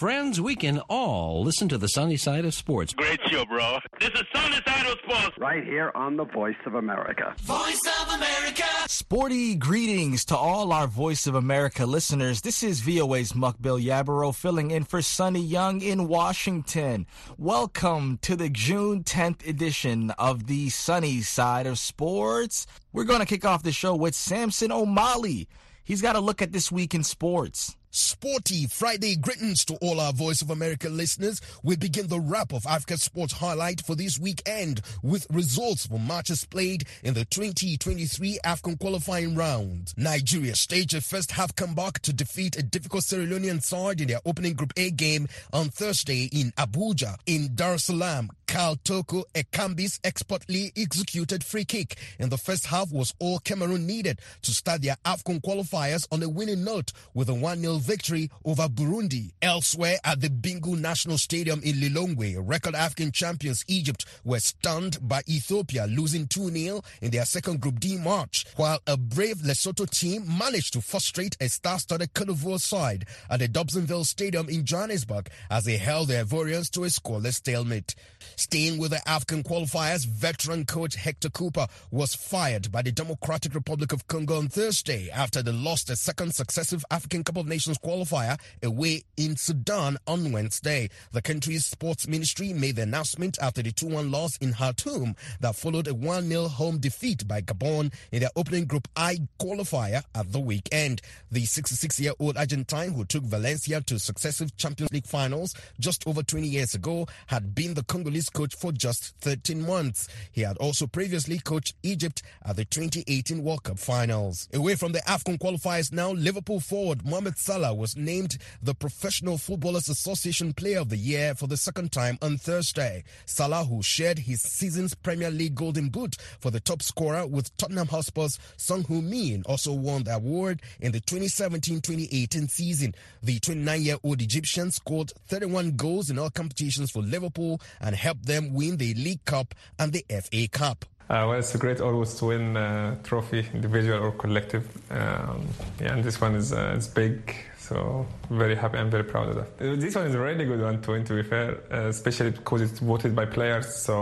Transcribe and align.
friends, 0.00 0.40
we 0.40 0.56
can 0.56 0.78
all 0.88 1.44
listen 1.44 1.68
to 1.68 1.76
the 1.76 1.86
sunny 1.86 2.16
side 2.16 2.46
of 2.46 2.54
sports. 2.54 2.94
Great 2.94 3.20
show, 3.28 3.44
bro. 3.44 3.78
This 4.00 4.08
is 4.08 4.22
Sunny 4.34 4.56
Side 4.66 4.86
of 4.86 4.98
Sports. 5.04 5.36
Right 5.36 5.62
here 5.62 5.92
on 5.94 6.16
the 6.16 6.24
Voice 6.24 6.56
of 6.64 6.74
America. 6.74 7.34
Voice 7.40 7.82
of 8.00 8.14
America. 8.14 8.64
Sporty 8.86 9.54
greetings 9.56 10.24
to 10.24 10.36
all 10.38 10.72
our 10.72 10.86
Voice 10.86 11.26
of 11.26 11.34
America 11.34 11.84
listeners. 11.84 12.40
This 12.40 12.62
is 12.62 12.80
VOA's 12.80 13.34
Mukbil 13.34 13.84
Yabaro 13.84 14.34
filling 14.34 14.70
in 14.70 14.84
for 14.84 15.02
Sunny 15.02 15.42
Young 15.42 15.82
in 15.82 16.08
Washington. 16.08 17.06
Welcome 17.36 18.20
to 18.22 18.36
the 18.36 18.48
June 18.48 19.04
10th 19.04 19.46
edition 19.46 20.12
of 20.12 20.46
the 20.46 20.70
sunny 20.70 21.20
side 21.20 21.66
of 21.66 21.78
sports. 21.78 22.66
We're 22.94 23.04
going 23.04 23.20
to 23.20 23.26
kick 23.26 23.44
off 23.44 23.62
the 23.62 23.70
show 23.70 23.94
with 23.94 24.14
Samson 24.14 24.72
O'Malley. 24.72 25.46
He's 25.84 26.00
got 26.00 26.16
a 26.16 26.20
look 26.20 26.40
at 26.40 26.52
this 26.52 26.72
week 26.72 26.94
in 26.94 27.04
sports. 27.04 27.76
Sporty 27.92 28.66
Friday 28.68 29.16
greetings 29.16 29.64
to 29.64 29.74
all 29.82 29.98
our 29.98 30.12
Voice 30.12 30.42
of 30.42 30.50
America 30.50 30.88
listeners. 30.88 31.40
We 31.64 31.74
begin 31.74 32.06
the 32.06 32.20
wrap 32.20 32.52
of 32.52 32.64
Africa 32.64 32.96
Sports 32.96 33.32
Highlight 33.32 33.80
for 33.80 33.96
this 33.96 34.16
weekend 34.16 34.80
with 35.02 35.26
results 35.28 35.86
for 35.86 35.98
matches 35.98 36.44
played 36.44 36.84
in 37.02 37.14
the 37.14 37.24
2023 37.24 38.38
AFCON 38.44 38.78
qualifying 38.78 39.34
round. 39.34 39.92
Nigeria 39.96 40.54
staged 40.54 40.94
a 40.94 41.00
first 41.00 41.32
half 41.32 41.56
comeback 41.56 41.98
to 42.02 42.12
defeat 42.12 42.56
a 42.56 42.62
difficult 42.62 43.02
Sierra 43.02 43.26
Leonean 43.26 43.60
side 43.60 44.00
in 44.00 44.06
their 44.06 44.20
opening 44.24 44.54
Group 44.54 44.72
A 44.76 44.92
game 44.92 45.26
on 45.52 45.70
Thursday 45.70 46.28
in 46.32 46.52
Abuja. 46.52 47.16
In 47.26 47.56
Dar 47.56 47.74
es 47.74 47.84
Salaam, 47.86 48.30
Karl 48.46 48.76
Toko 48.84 49.24
Ekambi's 49.34 49.98
expertly 50.04 50.72
executed 50.76 51.42
free 51.44 51.64
kick 51.64 51.96
in 52.18 52.28
the 52.28 52.36
first 52.38 52.66
half 52.66 52.92
was 52.92 53.14
all 53.20 53.38
Cameroon 53.38 53.86
needed 53.86 54.20
to 54.42 54.50
start 54.52 54.82
their 54.82 54.96
AFCON 55.04 55.40
qualifiers 55.40 56.06
on 56.12 56.22
a 56.22 56.28
winning 56.28 56.64
note 56.64 56.92
with 57.14 57.28
a 57.28 57.32
1-0 57.32 57.79
victory 57.80 58.30
over 58.44 58.68
Burundi. 58.68 59.32
Elsewhere 59.42 59.98
at 60.04 60.20
the 60.20 60.28
Bingu 60.28 60.78
National 60.78 61.18
Stadium 61.18 61.60
in 61.62 61.76
Lilongwe, 61.76 62.36
record 62.40 62.74
African 62.74 63.12
champions 63.12 63.64
Egypt 63.68 64.04
were 64.24 64.40
stunned 64.40 64.98
by 65.06 65.22
Ethiopia 65.28 65.86
losing 65.86 66.26
2-0 66.26 66.84
in 67.02 67.10
their 67.10 67.24
second 67.24 67.60
Group 67.60 67.80
D 67.80 67.96
match, 67.96 68.46
while 68.56 68.80
a 68.86 68.96
brave 68.96 69.38
Lesotho 69.38 69.88
team 69.88 70.24
managed 70.38 70.72
to 70.74 70.80
frustrate 70.80 71.36
a 71.40 71.48
star-studded 71.48 72.14
Cote 72.14 72.28
d'Ivoire 72.28 72.60
side 72.60 73.06
at 73.28 73.40
the 73.40 73.48
Dobsonville 73.48 74.06
Stadium 74.06 74.48
in 74.48 74.64
Johannesburg 74.64 75.28
as 75.50 75.64
they 75.64 75.76
held 75.76 76.08
the 76.08 76.14
Ivorians 76.14 76.70
to 76.70 76.84
a 76.84 76.86
scoreless 76.86 77.34
stalemate. 77.34 77.94
Staying 78.36 78.78
with 78.78 78.90
the 78.90 79.08
African 79.08 79.42
qualifiers, 79.42 80.06
veteran 80.06 80.64
coach 80.64 80.94
Hector 80.94 81.30
Cuper 81.30 81.66
was 81.90 82.14
fired 82.14 82.70
by 82.70 82.82
the 82.82 82.92
Democratic 82.92 83.54
Republic 83.54 83.92
of 83.92 84.06
Congo 84.08 84.38
on 84.38 84.48
Thursday 84.48 85.10
after 85.10 85.42
they 85.42 85.52
lost 85.52 85.90
a 85.90 85.96
second 85.96 86.34
successive 86.34 86.84
African 86.90 87.24
Cup 87.24 87.36
of 87.36 87.46
Nations 87.46 87.69
qualifier 87.78 88.38
away 88.62 89.02
in 89.16 89.36
Sudan 89.36 89.96
on 90.06 90.32
Wednesday. 90.32 90.88
The 91.12 91.22
country's 91.22 91.66
sports 91.66 92.08
ministry 92.08 92.52
made 92.52 92.76
the 92.76 92.82
announcement 92.82 93.38
after 93.40 93.62
the 93.62 93.72
2-1 93.72 94.10
loss 94.10 94.36
in 94.38 94.52
Khartoum 94.52 95.14
that 95.40 95.56
followed 95.56 95.88
a 95.88 95.92
1-0 95.92 96.48
home 96.48 96.78
defeat 96.78 97.26
by 97.28 97.40
Gabon 97.40 97.92
in 98.12 98.20
their 98.20 98.30
opening 98.36 98.66
Group 98.66 98.88
I 98.96 99.18
qualifier 99.38 100.02
at 100.14 100.32
the 100.32 100.40
weekend. 100.40 101.02
The 101.30 101.42
66-year-old 101.42 102.36
Argentine 102.36 102.92
who 102.92 103.04
took 103.04 103.24
Valencia 103.24 103.80
to 103.82 103.98
successive 103.98 104.56
Champions 104.56 104.92
League 104.92 105.06
finals 105.06 105.54
just 105.78 106.06
over 106.06 106.22
20 106.22 106.46
years 106.46 106.74
ago 106.74 107.06
had 107.26 107.54
been 107.54 107.74
the 107.74 107.84
Congolese 107.84 108.30
coach 108.30 108.54
for 108.54 108.72
just 108.72 109.14
13 109.20 109.66
months. 109.66 110.08
He 110.32 110.42
had 110.42 110.56
also 110.56 110.86
previously 110.86 111.38
coached 111.38 111.74
Egypt 111.82 112.22
at 112.44 112.56
the 112.56 112.64
2018 112.64 113.42
World 113.42 113.64
Cup 113.64 113.78
finals. 113.78 114.48
Away 114.54 114.74
from 114.74 114.92
the 114.92 115.00
AFCON 115.00 115.38
qualifiers 115.38 115.92
now, 115.92 116.10
Liverpool 116.12 116.60
forward 116.60 117.04
Mohamed 117.04 117.38
Salah 117.38 117.59
was 117.68 117.96
named 117.96 118.38
the 118.62 118.74
Professional 118.74 119.36
Footballers 119.36 119.88
Association 119.88 120.54
Player 120.54 120.80
of 120.80 120.88
the 120.88 120.96
Year 120.96 121.34
for 121.34 121.46
the 121.46 121.56
second 121.56 121.92
time 121.92 122.18
on 122.22 122.38
Thursday. 122.38 123.04
Salah, 123.26 123.64
who 123.64 123.82
shared 123.82 124.18
his 124.18 124.40
season's 124.40 124.94
Premier 124.94 125.30
League 125.30 125.54
Golden 125.54 125.90
Boot 125.90 126.16
for 126.40 126.50
the 126.50 126.60
top 126.60 126.82
scorer 126.82 127.26
with 127.26 127.54
Tottenham 127.58 127.88
Hotspur's 127.88 128.38
Son 128.56 128.82
Heung-min, 128.84 129.42
also 129.46 129.72
won 129.72 130.04
the 130.04 130.14
award 130.14 130.62
in 130.80 130.92
the 130.92 131.00
2017-2018 131.02 132.50
season. 132.50 132.94
The 133.22 133.38
29-year-old 133.38 134.22
Egyptian 134.22 134.70
scored 134.70 135.12
31 135.28 135.76
goals 135.76 136.08
in 136.08 136.18
all 136.18 136.30
competitions 136.30 136.90
for 136.90 137.02
Liverpool 137.02 137.60
and 137.80 137.94
helped 137.94 138.24
them 138.24 138.54
win 138.54 138.78
the 138.78 138.94
League 138.94 139.24
Cup 139.26 139.54
and 139.78 139.92
the 139.92 140.04
FA 140.08 140.48
Cup. 140.48 140.86
Uh, 141.10 141.26
well, 141.26 141.32
it's 141.32 141.56
great 141.56 141.80
always 141.80 142.14
to 142.14 142.26
win 142.26 142.56
a 142.56 142.96
trophy, 143.02 143.44
individual 143.52 143.98
or 143.98 144.12
collective. 144.12 144.68
Um, 144.92 145.48
yeah, 145.80 145.94
and 145.94 146.04
this 146.04 146.20
one 146.20 146.36
is 146.36 146.52
uh, 146.52 146.74
it's 146.76 146.86
big, 146.86 147.34
so 147.70 148.06
very 148.42 148.56
happy 148.56 148.78
and 148.78 148.90
very 148.90 149.04
proud 149.04 149.28
of 149.30 149.36
that. 149.36 149.48
Uh, 149.60 149.76
This 149.76 149.94
one 149.94 150.06
is 150.10 150.14
a 150.14 150.22
really 150.28 150.44
good 150.50 150.62
one 150.68 150.76
to 150.82 150.90
to 151.08 151.12
be 151.14 151.24
fair, 151.32 151.48
uh, 151.72 151.88
especially 151.94 152.32
because 152.38 152.60
it's 152.66 152.80
voted 152.80 153.12
by 153.14 153.26
players. 153.36 153.66
So 153.86 153.94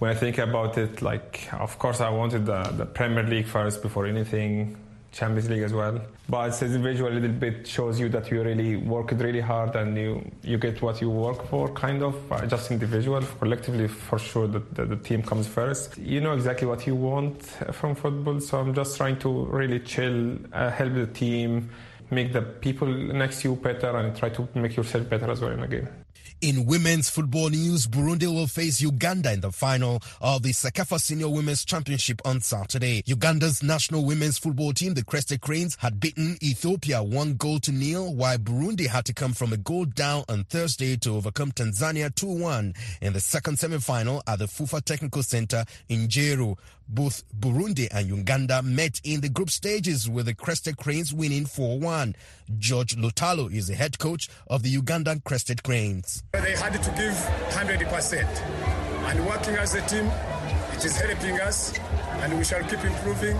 when 0.00 0.10
I 0.14 0.16
think 0.22 0.38
about 0.38 0.72
it, 0.84 1.02
like 1.10 1.32
of 1.66 1.72
course 1.78 1.98
I 2.00 2.10
wanted 2.20 2.42
the, 2.46 2.62
the 2.80 2.86
Premier 2.98 3.24
League 3.32 3.48
first 3.56 3.82
before 3.86 4.04
anything, 4.14 4.76
Champions 5.12 5.48
League 5.52 5.62
as 5.62 5.72
well. 5.80 5.96
But 6.28 6.48
it's 6.48 6.62
individual 6.62 7.10
a 7.12 7.16
little 7.18 7.38
bit 7.46 7.56
shows 7.76 8.00
you 8.00 8.08
that 8.08 8.24
you 8.30 8.42
really 8.50 8.76
worked 8.94 9.12
really 9.26 9.44
hard 9.52 9.76
and 9.80 9.90
you 10.02 10.10
you 10.50 10.56
get 10.66 10.80
what 10.86 10.96
you 11.02 11.10
work 11.10 11.40
for, 11.50 11.68
kind 11.86 12.02
of. 12.02 12.14
Uh, 12.32 12.46
just 12.54 12.70
individual, 12.70 13.22
collectively, 13.42 13.88
for 13.88 14.18
sure 14.18 14.48
that 14.54 14.64
the, 14.76 14.84
the 14.92 15.00
team 15.08 15.20
comes 15.22 15.46
first. 15.58 15.98
You 16.14 16.20
know 16.24 16.32
exactly 16.38 16.66
what 16.72 16.80
you 16.88 16.96
want 17.10 17.36
from 17.80 17.94
football, 17.94 18.40
so 18.40 18.52
I'm 18.60 18.72
just 18.80 18.96
trying 18.96 19.18
to 19.24 19.30
really 19.60 19.80
chill, 19.80 20.18
uh, 20.52 20.70
help 20.78 20.92
the 20.94 21.06
team, 21.24 21.50
make 22.10 22.32
the 22.32 22.42
people 22.42 22.88
next 22.88 23.42
to 23.42 23.50
you 23.50 23.56
better, 23.56 23.96
and 23.96 24.16
try 24.16 24.28
to 24.30 24.48
make 24.54 24.76
yourself 24.76 25.08
better 25.08 25.30
as 25.30 25.40
well 25.40 25.52
in 25.52 25.60
the 25.60 25.68
game. 25.68 25.88
In 26.40 26.66
women's 26.66 27.08
football 27.08 27.48
news, 27.48 27.86
Burundi 27.86 28.26
will 28.26 28.46
face 28.46 28.80
Uganda 28.80 29.32
in 29.32 29.40
the 29.40 29.52
final 29.52 30.02
of 30.20 30.42
the 30.42 30.50
CECAFA 30.50 31.00
Senior 31.00 31.28
Women's 31.30 31.64
Championship 31.64 32.20
on 32.24 32.40
Saturday. 32.40 33.02
Uganda's 33.06 33.62
national 33.62 34.04
women's 34.04 34.36
football 34.36 34.72
team, 34.72 34.94
the 34.94 35.04
Crested 35.04 35.40
Cranes, 35.40 35.76
had 35.80 36.00
beaten 36.00 36.36
Ethiopia 36.42 37.02
one 37.02 37.34
goal 37.34 37.60
to 37.60 37.72
nil, 37.72 38.14
while 38.14 38.36
Burundi 38.36 38.86
had 38.86 39.06
to 39.06 39.14
come 39.14 39.32
from 39.32 39.52
a 39.52 39.56
goal 39.56 39.86
down 39.86 40.24
on 40.28 40.44
Thursday 40.44 40.96
to 40.96 41.16
overcome 41.16 41.52
Tanzania 41.52 42.10
2-1 42.12 42.76
in 43.00 43.12
the 43.12 43.20
second 43.20 43.58
semi-final 43.58 44.22
at 44.26 44.38
the 44.38 44.46
FUFA 44.46 44.84
Technical 44.84 45.22
Center 45.22 45.64
in 45.88 46.08
Njeru. 46.08 46.56
Both 46.88 47.24
Burundi 47.38 47.88
and 47.90 48.08
Uganda 48.08 48.62
met 48.62 49.00
in 49.04 49.20
the 49.20 49.28
group 49.28 49.50
stages 49.50 50.08
with 50.08 50.26
the 50.26 50.34
Crested 50.34 50.76
Cranes 50.76 51.14
winning 51.14 51.44
4-1. 51.44 52.14
George 52.58 52.96
Lutalo 52.96 53.52
is 53.52 53.68
the 53.68 53.74
head 53.74 53.98
coach 53.98 54.28
of 54.48 54.62
the 54.62 54.74
Ugandan 54.74 55.24
Crested 55.24 55.62
Cranes. 55.62 56.22
They 56.32 56.56
had 56.56 56.72
to 56.74 56.90
give 56.90 57.14
100%. 57.50 58.24
And 59.10 59.26
working 59.26 59.54
as 59.56 59.74
a 59.74 59.80
team, 59.86 60.06
it 60.72 60.84
is 60.84 60.96
helping 60.96 61.40
us, 61.40 61.78
and 62.22 62.36
we 62.36 62.44
shall 62.44 62.62
keep 62.64 62.84
improving 62.84 63.38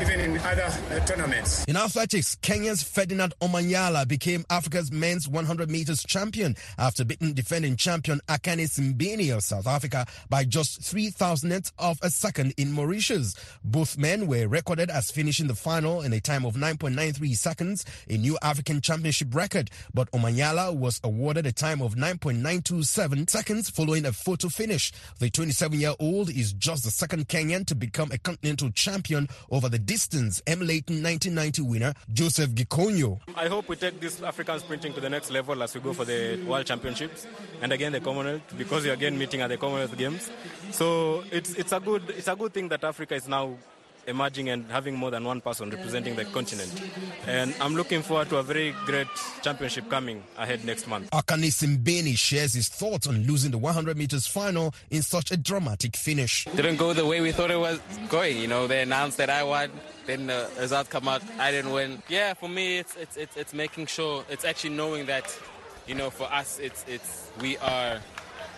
even 0.00 0.20
in 0.20 0.38
other 0.38 0.62
uh, 0.90 1.00
tournaments. 1.06 1.64
In 1.64 1.76
athletics, 1.76 2.36
Kenya's 2.36 2.82
Ferdinand 2.82 3.34
Omanyala 3.40 4.06
became 4.06 4.44
Africa's 4.50 4.92
men's 4.92 5.28
100 5.28 5.70
meters 5.70 6.02
champion 6.02 6.54
after 6.78 7.04
beating 7.04 7.32
defending 7.32 7.76
champion 7.76 8.20
Akani 8.28 8.66
Simbine 8.68 9.34
of 9.34 9.42
South 9.42 9.66
Africa 9.66 10.06
by 10.28 10.44
just 10.44 10.82
three 10.82 11.08
thousandths 11.10 11.72
of 11.78 11.98
a 12.02 12.10
second 12.10 12.52
in 12.56 12.72
Mauritius. 12.72 13.34
Both 13.64 13.96
men 13.96 14.26
were 14.26 14.48
recorded 14.48 14.90
as 14.90 15.10
finishing 15.10 15.46
the 15.46 15.54
final 15.54 16.02
in 16.02 16.12
a 16.12 16.20
time 16.20 16.44
of 16.44 16.54
9.93 16.54 17.36
seconds, 17.36 17.84
a 18.08 18.16
new 18.16 18.36
African 18.42 18.80
championship 18.80 19.34
record, 19.34 19.70
but 19.94 20.10
Omanyala 20.12 20.76
was 20.76 21.00
awarded 21.04 21.46
a 21.46 21.52
time 21.52 21.80
of 21.80 21.94
9.927 21.94 23.30
seconds 23.30 23.70
following 23.70 24.04
a 24.04 24.12
photo 24.12 24.48
finish. 24.48 24.92
The 25.18 25.30
27-year-old 25.30 26.30
is 26.30 26.52
just 26.52 26.84
the 26.84 26.90
second 26.90 27.28
Kenyan 27.28 27.66
to 27.66 27.74
become 27.74 28.10
a 28.12 28.18
continental 28.18 28.70
champion 28.70 29.28
over 29.50 29.68
the 29.68 29.78
distance 29.86 30.42
emulating 30.46 31.02
1990 31.02 31.62
winner 31.62 31.94
Joseph 32.12 32.50
Gikonyo. 32.50 33.20
I 33.36 33.48
hope 33.48 33.68
we 33.68 33.76
take 33.76 34.00
this 34.00 34.20
African 34.20 34.58
sprinting 34.58 34.92
to 34.94 35.00
the 35.00 35.08
next 35.08 35.30
level 35.30 35.62
as 35.62 35.74
we 35.74 35.80
go 35.80 35.92
for 35.92 36.04
the 36.04 36.42
World 36.44 36.66
Championships 36.66 37.26
and 37.62 37.72
again 37.72 37.92
the 37.92 38.00
Commonwealth 38.00 38.42
because 38.58 38.84
we're 38.84 38.92
again 38.92 39.16
meeting 39.16 39.40
at 39.40 39.48
the 39.48 39.56
Commonwealth 39.56 39.96
Games. 39.96 40.30
So 40.72 41.24
it's 41.30 41.54
it's 41.54 41.72
a 41.72 41.80
good 41.80 42.10
it's 42.10 42.28
a 42.28 42.34
good 42.36 42.52
thing 42.52 42.68
that 42.68 42.82
Africa 42.84 43.14
is 43.14 43.28
now 43.28 43.56
emerging 44.06 44.48
and 44.48 44.70
having 44.70 44.96
more 44.96 45.10
than 45.10 45.24
one 45.24 45.40
person 45.40 45.70
representing 45.70 46.14
the 46.16 46.24
continent. 46.26 46.72
And 47.26 47.54
I'm 47.60 47.74
looking 47.74 48.02
forward 48.02 48.28
to 48.30 48.38
a 48.38 48.42
very 48.42 48.74
great 48.84 49.08
championship 49.42 49.88
coming 49.90 50.22
ahead 50.36 50.64
next 50.64 50.86
month. 50.86 51.10
Akani 51.10 51.50
Simbine 51.50 52.16
shares 52.16 52.54
his 52.54 52.68
thoughts 52.68 53.06
on 53.06 53.22
losing 53.24 53.50
the 53.50 53.58
100 53.58 53.96
meters 53.96 54.26
final 54.26 54.74
in 54.90 55.02
such 55.02 55.30
a 55.30 55.36
dramatic 55.36 55.96
finish. 55.96 56.44
Didn't 56.54 56.76
go 56.76 56.92
the 56.92 57.06
way 57.06 57.20
we 57.20 57.32
thought 57.32 57.50
it 57.50 57.58
was 57.58 57.80
going. 58.08 58.38
You 58.38 58.48
know, 58.48 58.66
they 58.66 58.82
announced 58.82 59.18
that 59.18 59.30
I 59.30 59.42
won. 59.42 59.70
Then 60.06 60.28
the 60.28 60.48
result 60.60 60.88
come 60.88 61.08
out, 61.08 61.22
I 61.38 61.50
didn't 61.50 61.72
win. 61.72 62.00
Yeah, 62.08 62.34
for 62.34 62.48
me, 62.48 62.78
it's 62.78 62.94
it's 62.96 63.16
it's, 63.16 63.36
it's 63.36 63.52
making 63.52 63.86
sure, 63.86 64.24
it's 64.30 64.44
actually 64.44 64.70
knowing 64.70 65.06
that, 65.06 65.36
you 65.88 65.96
know, 65.96 66.10
for 66.10 66.32
us, 66.32 66.60
it's 66.60 66.84
it's 66.86 67.28
we 67.40 67.56
are, 67.58 67.98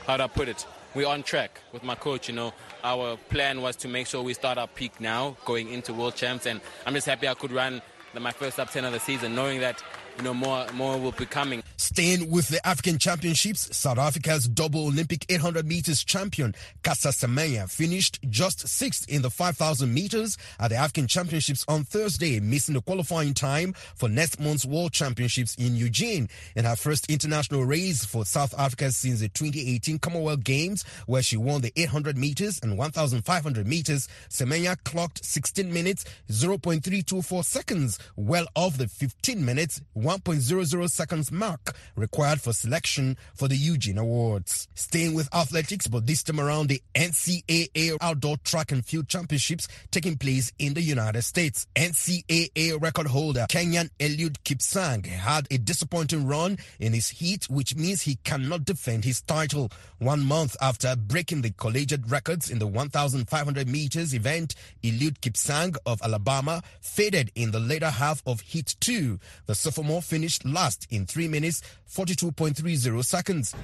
how 0.06 0.18
do 0.18 0.24
I 0.24 0.26
put 0.26 0.48
it? 0.48 0.66
We're 0.98 1.06
on 1.06 1.22
track 1.22 1.60
with 1.70 1.84
my 1.84 1.94
coach. 1.94 2.28
You 2.28 2.34
know, 2.34 2.52
our 2.82 3.16
plan 3.28 3.62
was 3.62 3.76
to 3.76 3.86
make 3.86 4.08
sure 4.08 4.20
we 4.20 4.34
start 4.34 4.58
our 4.58 4.66
peak 4.66 5.00
now, 5.00 5.36
going 5.44 5.72
into 5.72 5.94
World 5.94 6.16
Champs, 6.16 6.44
and 6.44 6.60
I'm 6.84 6.92
just 6.92 7.06
happy 7.06 7.28
I 7.28 7.34
could 7.34 7.52
run 7.52 7.80
the, 8.14 8.18
my 8.18 8.32
first 8.32 8.56
sub 8.56 8.68
10 8.68 8.84
of 8.84 8.92
the 8.92 8.98
season, 8.98 9.36
knowing 9.36 9.60
that 9.60 9.80
you 10.16 10.24
know 10.24 10.34
more 10.34 10.66
more 10.74 10.98
will 10.98 11.12
be 11.12 11.24
coming. 11.24 11.62
Staying 11.80 12.28
with 12.28 12.48
the 12.48 12.66
African 12.66 12.98
Championships, 12.98 13.76
South 13.76 13.98
Africa's 13.98 14.48
double 14.48 14.88
Olympic 14.88 15.24
800 15.28 15.64
meters 15.64 16.02
champion 16.02 16.52
Caster 16.82 17.10
Semenya 17.10 17.70
finished 17.70 18.18
just 18.28 18.66
sixth 18.66 19.08
in 19.08 19.22
the 19.22 19.30
5,000 19.30 19.94
meters 19.94 20.36
at 20.58 20.70
the 20.70 20.74
African 20.74 21.06
Championships 21.06 21.64
on 21.68 21.84
Thursday, 21.84 22.40
missing 22.40 22.74
the 22.74 22.80
qualifying 22.80 23.32
time 23.32 23.74
for 23.94 24.08
next 24.08 24.40
month's 24.40 24.66
World 24.66 24.92
Championships 24.92 25.54
in 25.54 25.76
Eugene. 25.76 26.28
In 26.56 26.64
her 26.64 26.74
first 26.74 27.08
international 27.08 27.64
race 27.64 28.04
for 28.04 28.24
South 28.24 28.58
Africa 28.58 28.90
since 28.90 29.20
the 29.20 29.28
2018 29.28 30.00
Commonwealth 30.00 30.42
Games, 30.42 30.84
where 31.06 31.22
she 31.22 31.36
won 31.36 31.60
the 31.60 31.72
800 31.76 32.18
meters 32.18 32.58
and 32.60 32.76
1,500 32.76 33.68
meters, 33.68 34.08
Semenya 34.30 34.76
clocked 34.82 35.24
16 35.24 35.72
minutes 35.72 36.04
0.324 36.28 37.44
seconds, 37.44 38.00
well 38.16 38.48
off 38.56 38.78
the 38.78 38.88
15 38.88 39.44
minutes 39.44 39.80
1.00 39.96 40.90
seconds 40.90 41.30
mark 41.30 41.67
required 41.96 42.40
for 42.40 42.52
selection 42.52 43.16
for 43.34 43.48
the 43.48 43.56
Eugene 43.56 43.98
Awards. 43.98 44.68
Staying 44.74 45.14
with 45.14 45.32
athletics, 45.34 45.86
but 45.86 46.06
this 46.06 46.22
time 46.22 46.40
around 46.40 46.68
the 46.68 46.82
NCAA 46.94 47.96
Outdoor 48.00 48.36
Track 48.38 48.72
and 48.72 48.84
Field 48.84 49.08
Championships 49.08 49.68
taking 49.90 50.16
place 50.16 50.52
in 50.58 50.74
the 50.74 50.82
United 50.82 51.22
States. 51.22 51.66
NCAA 51.74 52.80
record 52.80 53.06
holder 53.06 53.46
Kenyan 53.48 53.90
Eliud 53.98 54.36
Kipsang 54.44 55.06
had 55.06 55.46
a 55.50 55.58
disappointing 55.58 56.26
run 56.26 56.58
in 56.78 56.92
his 56.92 57.08
heat, 57.08 57.48
which 57.50 57.76
means 57.76 58.02
he 58.02 58.16
cannot 58.24 58.64
defend 58.64 59.04
his 59.04 59.20
title. 59.22 59.70
One 59.98 60.24
month 60.24 60.56
after 60.60 60.94
breaking 60.96 61.42
the 61.42 61.50
collegiate 61.50 62.08
records 62.08 62.50
in 62.50 62.58
the 62.58 62.66
1,500 62.66 63.68
meters 63.68 64.14
event, 64.14 64.54
Eliud 64.82 65.18
Kipsang 65.20 65.76
of 65.86 66.00
Alabama 66.02 66.62
faded 66.80 67.30
in 67.34 67.50
the 67.50 67.60
later 67.60 67.90
half 67.90 68.22
of 68.26 68.40
heat 68.40 68.76
two. 68.80 69.18
The 69.46 69.54
sophomore 69.54 70.02
finished 70.02 70.44
last 70.44 70.86
in 70.90 71.06
3 71.06 71.28
minutes 71.28 71.57
42.30 71.90 73.04
seconds. 73.04 73.54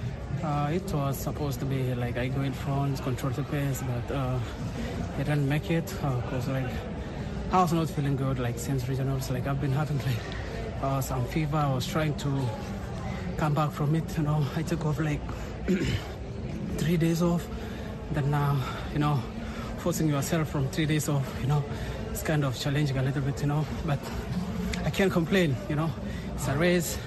Uh, 0.43 0.71
it 0.73 0.93
was 0.93 1.17
supposed 1.17 1.61
to 1.61 1.67
be 1.67 1.95
like 1.95 2.17
I 2.17 2.29
go 2.29 2.43
in 2.43 2.53
front, 2.53 3.03
control 3.03 3.33
the 3.33 3.43
pace, 3.45 3.83
but 3.83 4.15
uh, 4.15 4.39
I 5.19 5.19
didn't 5.19 5.49
make 5.49 5.71
it 5.71 5.87
because 5.87 6.49
uh, 6.49 6.53
like 6.53 6.71
I 7.53 7.63
was 7.63 7.73
not 7.73 7.89
feeling 7.89 8.17
good 8.17 8.39
like 8.39 8.59
since 8.59 8.85
regionals. 8.85 9.31
Like 9.31 9.47
I've 9.47 9.61
been 9.61 9.73
having 9.73 9.99
like 9.99 10.21
uh, 10.83 11.01
some 11.01 11.25
fever. 11.27 11.57
I 11.57 11.75
was 11.75 11.87
trying 11.87 12.15
to 12.17 12.49
come 13.37 13.55
back 13.55 13.71
from 13.73 13.95
it. 13.95 14.05
You 14.17 14.25
know, 14.25 14.47
I 14.57 14.63
took 14.63 14.85
off 14.85 15.01
like 15.01 15.21
three 16.79 16.97
days 16.97 17.23
off. 17.23 17.47
Then 18.13 18.31
now, 18.31 18.61
you 18.93 18.99
know, 18.99 19.21
forcing 19.79 20.09
yourself 20.09 20.51
from 20.51 20.69
three 20.69 20.87
days 20.87 21.09
off, 21.09 21.27
you 21.41 21.47
know, 21.47 21.65
it's 22.11 22.23
kind 22.23 22.45
of 22.45 22.59
challenging 22.59 22.99
a 22.99 23.03
little 23.03 23.23
bit, 23.23 23.41
you 23.41 23.47
know. 23.47 23.67
But 23.87 23.99
I 24.85 24.91
can't 24.91 25.13
complain, 25.13 25.57
you 25.69 25.77
know. 25.77 25.91
It's 26.35 26.49
a 26.49 26.57
race. 26.57 26.99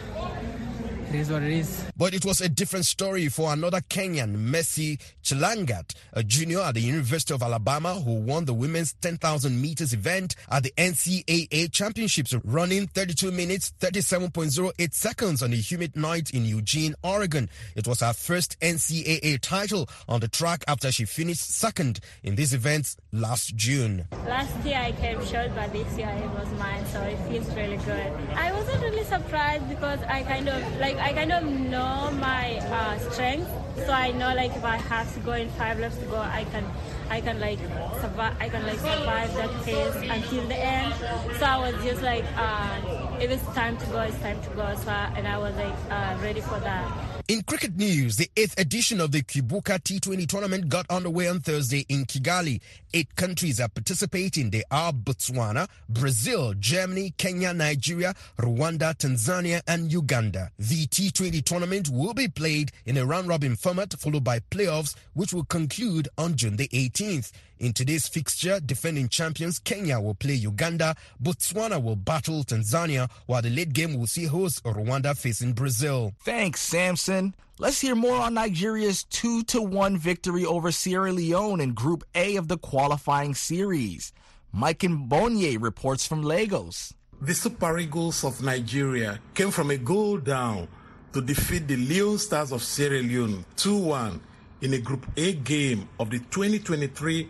It 1.09 1.15
is 1.15 1.29
what 1.31 1.41
it 1.41 1.51
is. 1.51 1.86
But 1.97 2.13
it 2.13 2.23
was 2.23 2.41
a 2.41 2.49
different 2.49 2.85
story 2.85 3.27
for 3.27 3.51
another 3.51 3.81
Kenyan, 3.81 4.33
Mercy 4.33 4.99
Chelangat, 5.23 5.95
a 6.13 6.21
junior 6.21 6.59
at 6.59 6.75
the 6.75 6.81
University 6.81 7.33
of 7.33 7.41
Alabama 7.41 7.95
who 7.95 8.13
won 8.13 8.45
the 8.45 8.53
women's 8.53 8.93
10,000 9.01 9.59
meters 9.59 9.93
event 9.93 10.35
at 10.51 10.61
the 10.61 10.71
NCAA 10.77 11.71
Championships, 11.71 12.35
running 12.43 12.85
32 12.85 13.31
minutes 13.31 13.73
37.08 13.79 14.93
seconds 14.93 15.41
on 15.41 15.51
a 15.53 15.55
humid 15.55 15.95
night 15.95 16.29
in 16.29 16.45
Eugene, 16.45 16.93
Oregon. 17.01 17.49
It 17.75 17.87
was 17.87 18.01
her 18.01 18.13
first 18.13 18.59
NCAA 18.59 19.39
title 19.41 19.89
on 20.07 20.19
the 20.19 20.27
track 20.27 20.63
after 20.67 20.91
she 20.91 21.05
finished 21.05 21.49
second 21.49 21.99
in 22.21 22.35
this 22.35 22.53
event 22.53 22.95
last 23.11 23.55
June. 23.55 24.05
Last 24.27 24.53
year 24.63 24.77
I 24.77 24.91
came 24.91 25.25
short, 25.25 25.55
but 25.55 25.73
this 25.73 25.97
year 25.97 26.09
it 26.09 26.29
was 26.29 26.47
mine, 26.59 26.85
so 26.93 27.01
it 27.01 27.17
feels 27.27 27.49
really 27.55 27.77
good. 27.77 28.13
I 28.35 28.51
wasn't 28.51 28.83
really 28.83 29.03
surprised 29.05 29.67
because 29.67 29.99
I 30.03 30.21
kind 30.21 30.47
of 30.47 30.79
like 30.79 30.97
I 30.97 31.13
kind 31.13 31.31
of 31.31 31.43
know 31.43 31.86
my 32.11 32.57
uh, 32.57 32.97
strength, 33.11 33.49
so 33.85 33.91
I 33.91 34.11
know 34.11 34.33
like 34.35 34.55
if 34.55 34.63
I 34.63 34.77
have 34.77 35.13
to 35.13 35.19
go 35.21 35.33
in 35.33 35.49
five 35.51 35.79
laps 35.79 35.97
to 35.97 36.05
go, 36.05 36.17
I 36.17 36.45
can, 36.51 36.65
I 37.09 37.21
can 37.21 37.39
like 37.39 37.59
survive. 38.01 38.35
I 38.39 38.49
can 38.49 38.63
like 38.65 38.79
survive 38.79 39.33
that 39.35 39.51
pace 39.63 39.95
until 39.95 40.47
the 40.47 40.55
end. 40.55 40.93
So 41.39 41.45
I 41.45 41.57
was 41.71 41.83
just 41.83 42.01
like, 42.01 42.25
uh, 42.35 43.17
if 43.19 43.31
it's 43.31 43.43
time 43.55 43.77
to 43.77 43.85
go, 43.87 44.01
it's 44.01 44.19
time 44.19 44.41
to 44.41 44.49
go. 44.49 44.75
So 44.75 44.89
and 44.91 45.27
I 45.27 45.37
was 45.37 45.55
like 45.55 45.75
uh, 45.89 46.17
ready 46.21 46.41
for 46.41 46.59
that. 46.59 47.16
In 47.27 47.41
cricket 47.41 47.75
news, 47.75 48.15
the 48.15 48.31
eighth 48.37 48.57
edition 48.57 49.01
of 49.01 49.11
the 49.11 49.21
Kwibuka 49.21 49.79
T20 49.79 50.25
tournament 50.27 50.69
got 50.69 50.89
underway 50.89 51.27
on 51.27 51.41
Thursday 51.41 51.85
in 51.89 52.05
Kigali. 52.05 52.61
Eight 52.93 53.13
countries 53.17 53.59
are 53.59 53.67
participating. 53.67 54.49
They 54.49 54.63
are 54.71 54.93
Botswana, 54.93 55.67
Brazil, 55.89 56.53
Germany, 56.53 57.13
Kenya, 57.17 57.53
Nigeria, 57.53 58.13
Rwanda, 58.39 58.95
Tanzania, 58.97 59.61
and 59.67 59.91
Uganda. 59.91 60.51
The 60.57 60.87
T20 60.87 61.43
tournament 61.43 61.89
will 61.89 62.13
be 62.13 62.29
played 62.29 62.71
in 62.85 62.95
a 62.95 63.05
round-robin 63.05 63.57
format 63.57 63.91
followed 63.99 64.23
by 64.23 64.39
playoffs, 64.39 64.95
which 65.13 65.33
will 65.33 65.43
conclude 65.43 66.07
on 66.17 66.37
June 66.37 66.55
the 66.55 66.69
18th. 66.69 67.33
In 67.59 67.73
today's 67.73 68.07
fixture, 68.07 68.59
defending 68.59 69.09
champions 69.09 69.57
Kenya 69.57 69.99
will 69.99 70.13
play 70.13 70.35
Uganda, 70.35 70.95
Botswana 71.21 71.81
will 71.81 71.95
battle 71.95 72.43
Tanzania, 72.43 73.09
while 73.25 73.41
the 73.41 73.49
late 73.49 73.73
game 73.73 73.97
will 73.97 74.05
see 74.05 74.25
host 74.25 74.63
Rwanda 74.63 75.17
facing 75.17 75.53
Brazil. 75.53 76.13
Thanks, 76.23 76.61
Samson. 76.61 77.33
Let's 77.57 77.81
hear 77.81 77.95
more 77.95 78.17
on 78.21 78.35
Nigeria's 78.35 79.05
2 79.05 79.41
to 79.45 79.61
1 79.63 79.97
victory 79.97 80.45
over 80.45 80.71
Sierra 80.71 81.11
Leone 81.11 81.59
in 81.59 81.73
Group 81.73 82.03
A 82.13 82.35
of 82.35 82.47
the 82.47 82.59
qualifying 82.59 83.33
series. 83.33 84.13
Mike 84.51 84.79
Mbonye 84.81 85.59
reports 85.59 86.05
from 86.05 86.21
Lagos. 86.21 86.93
The 87.19 87.33
Super 87.33 87.79
Eagles 87.79 88.23
of 88.23 88.43
Nigeria 88.43 89.19
came 89.33 89.49
from 89.49 89.71
a 89.71 89.77
goal 89.77 90.17
down 90.17 90.67
to 91.13 91.21
defeat 91.21 91.67
the 91.67 91.77
Leone 91.77 92.19
Stars 92.19 92.51
of 92.51 92.61
Sierra 92.61 93.01
Leone 93.01 93.43
2 93.55 93.75
1 93.77 94.21
in 94.61 94.73
a 94.75 94.77
Group 94.77 95.07
A 95.17 95.33
game 95.33 95.89
of 95.99 96.11
the 96.11 96.19
2023 96.19 97.27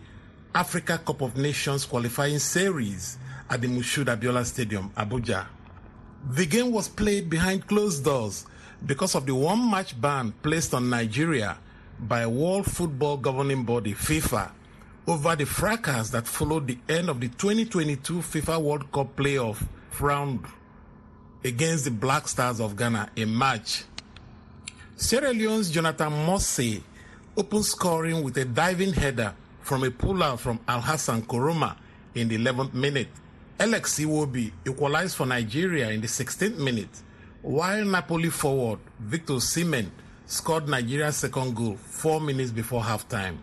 Africa 0.54 0.98
Cup 1.04 1.20
of 1.20 1.36
Nations 1.36 1.84
qualifying 1.84 2.38
series 2.38 3.18
at 3.50 3.60
the 3.60 3.66
Moshood 3.68 4.06
Abiola 4.06 4.44
Stadium, 4.44 4.90
Abuja. 4.96 5.46
The 6.30 6.46
game 6.46 6.72
was 6.72 6.88
played 6.88 7.28
behind 7.28 7.66
closed 7.66 8.04
doors 8.04 8.46
because 8.84 9.14
of 9.14 9.26
the 9.26 9.34
one 9.34 9.70
match 9.70 9.98
ban 10.00 10.32
placed 10.42 10.74
on 10.74 10.88
Nigeria 10.88 11.58
by 12.00 12.26
World 12.26 12.66
Football 12.66 13.18
Governing 13.18 13.64
Body 13.64 13.92
FIFA 13.94 14.50
over 15.06 15.36
the 15.36 15.44
fracas 15.46 16.10
that 16.10 16.26
followed 16.26 16.66
the 16.66 16.78
end 16.88 17.08
of 17.08 17.20
the 17.20 17.28
2022 17.28 18.14
FIFA 18.18 18.60
World 18.62 18.92
Cup 18.92 19.14
playoff 19.16 19.62
round 20.00 20.44
against 21.44 21.84
the 21.84 21.90
Black 21.90 22.26
Stars 22.26 22.60
of 22.60 22.76
Ghana 22.76 23.10
in 23.16 23.32
March. 23.34 23.84
Sierra 24.96 25.32
Leone's 25.32 25.70
Jonathan 25.70 26.12
Mosse 26.26 26.80
opened 27.36 27.64
scoring 27.64 28.22
with 28.22 28.36
a 28.38 28.44
diving 28.44 28.92
header 28.92 29.34
from 29.68 29.84
a 29.84 29.90
pull-out 29.90 30.40
from 30.40 30.58
Al 30.66 30.80
Hassan 30.80 31.20
Koroma 31.22 31.76
in 32.14 32.26
the 32.28 32.38
11th 32.38 32.72
minute. 32.72 33.08
Alex 33.60 33.98
Iwobi 34.00 34.50
equalized 34.66 35.14
for 35.14 35.26
Nigeria 35.26 35.90
in 35.90 36.00
the 36.00 36.06
16th 36.06 36.56
minute, 36.56 37.02
while 37.42 37.84
Napoli 37.84 38.30
forward 38.30 38.78
Victor 38.98 39.34
Osimhen 39.34 39.90
scored 40.24 40.68
Nigeria's 40.70 41.16
second 41.16 41.54
goal 41.54 41.76
four 41.76 42.18
minutes 42.18 42.50
before 42.50 42.80
halftime. 42.80 43.36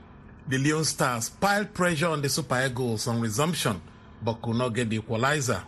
The 0.47 0.57
Leone 0.57 0.83
Stars 0.85 1.29
piled 1.29 1.71
pressure 1.75 2.07
on 2.07 2.23
the 2.23 2.29
Super 2.29 2.65
Eagles 2.65 3.07
on 3.07 3.21
resumption, 3.21 3.79
but 4.23 4.41
could 4.41 4.55
not 4.55 4.69
get 4.69 4.89
the 4.89 4.95
equalizer. 4.97 5.61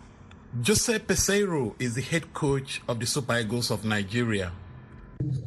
Jose 0.66 0.98
Peseiro 0.98 1.74
is 1.80 1.94
the 1.94 2.02
head 2.02 2.34
coach 2.34 2.82
of 2.88 2.98
the 2.98 3.06
Super 3.06 3.38
Eagles 3.38 3.70
of 3.70 3.84
Nigeria. 3.84 4.50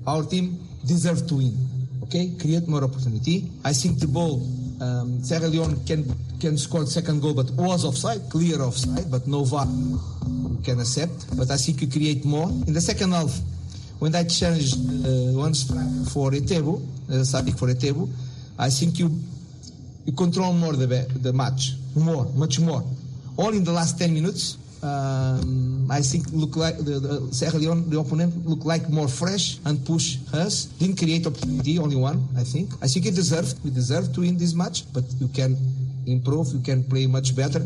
Our 0.08 0.24
team 0.24 0.58
deserves 0.86 1.22
to 1.24 1.36
win. 1.36 1.58
Okay, 2.04 2.32
create 2.40 2.68
more 2.68 2.84
opportunity. 2.84 3.50
I 3.64 3.74
think 3.74 4.00
the 4.00 4.08
ball, 4.08 4.40
um, 4.82 5.24
Sierra 5.24 5.48
Leone 5.48 5.86
can 5.86 6.04
can 6.40 6.58
score 6.58 6.86
second 6.86 7.22
goal, 7.22 7.34
but 7.34 7.52
was 7.52 7.86
offside, 7.86 8.22
clear 8.30 8.62
offside, 8.62 9.10
but 9.12 9.28
no 9.28 9.44
VAR 9.44 9.68
can 10.64 10.80
accept. 10.80 11.38
But 11.38 11.52
I 11.52 11.58
think 11.58 11.82
you 11.82 11.88
create 11.88 12.26
more 12.26 12.50
in 12.50 12.74
the 12.74 12.82
second 12.82 13.12
half. 13.12 13.32
When 14.00 14.16
I 14.16 14.24
changed 14.24 14.76
uh, 15.06 15.54
strike 15.54 16.10
for 16.10 16.32
Etebo, 16.32 16.82
uh, 17.12 17.24
Sadik 17.24 17.56
for 17.56 17.68
Etebo, 17.68 18.10
I 18.58 18.70
think 18.70 18.98
you 18.98 19.12
you 20.06 20.14
control 20.14 20.54
more 20.54 20.74
the 20.74 20.88
the 21.22 21.32
match, 21.32 21.74
more, 21.96 22.26
much 22.34 22.60
more. 22.60 22.84
All 23.38 23.54
in 23.54 23.64
the 23.64 23.72
last 23.72 24.00
ten 24.00 24.14
minutes, 24.14 24.58
um, 24.84 25.90
I 25.92 26.02
think 26.02 26.26
look 26.32 26.56
like 26.56 26.78
the, 26.78 27.00
the 27.00 27.34
Sierra 27.34 27.58
Leone, 27.58 27.90
the 27.90 28.00
opponent 28.00 28.48
look 28.48 28.64
like 28.66 28.88
more 28.90 29.08
fresh 29.08 29.60
and 29.66 29.84
push 29.86 30.18
us. 30.34 30.66
Didn't 30.66 30.98
create 30.98 31.28
opportunity, 31.28 31.78
only 31.78 31.96
one, 31.96 32.28
I 32.38 32.44
think. 32.44 32.72
I 32.82 32.88
think 32.88 33.06
it 33.06 33.14
deserved, 33.16 33.64
we 33.64 33.70
deserve 33.70 34.12
to 34.14 34.22
win 34.22 34.38
this 34.38 34.56
match, 34.56 34.92
but 34.94 35.04
you 35.20 35.28
can 35.28 35.56
improve, 36.08 36.48
you 36.54 36.62
can 36.62 36.84
play 36.84 37.06
much 37.08 37.36
better. 37.36 37.60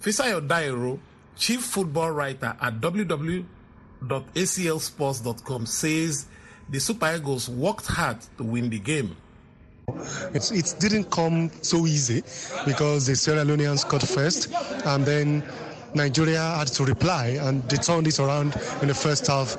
Fisayo 0.00 0.40
Dairo, 0.46 0.98
chief 1.36 1.64
football 1.64 2.10
writer 2.10 2.54
at 2.60 2.80
www.aclsports.com, 2.80 5.66
says 5.66 6.26
the 6.68 6.78
Super 6.78 7.16
Eagles 7.16 7.48
worked 7.48 7.86
hard 7.86 8.18
to 8.36 8.44
win 8.44 8.68
the 8.68 8.78
game. 8.78 9.16
It's, 10.34 10.50
it 10.50 10.74
didn't 10.80 11.12
come 11.12 11.48
so 11.62 11.86
easy 11.86 12.24
because 12.66 13.06
the 13.06 13.14
Sierra 13.14 13.44
Leoneans 13.44 13.78
scored 13.78 14.02
first 14.02 14.52
and 14.84 15.06
then 15.06 15.44
Nigeria 15.96 16.42
had 16.58 16.68
to 16.68 16.84
reply 16.84 17.38
and 17.40 17.66
they 17.70 17.78
turned 17.78 18.06
it 18.06 18.18
around 18.20 18.54
in 18.82 18.88
the 18.88 18.94
first 18.94 19.26
half 19.26 19.56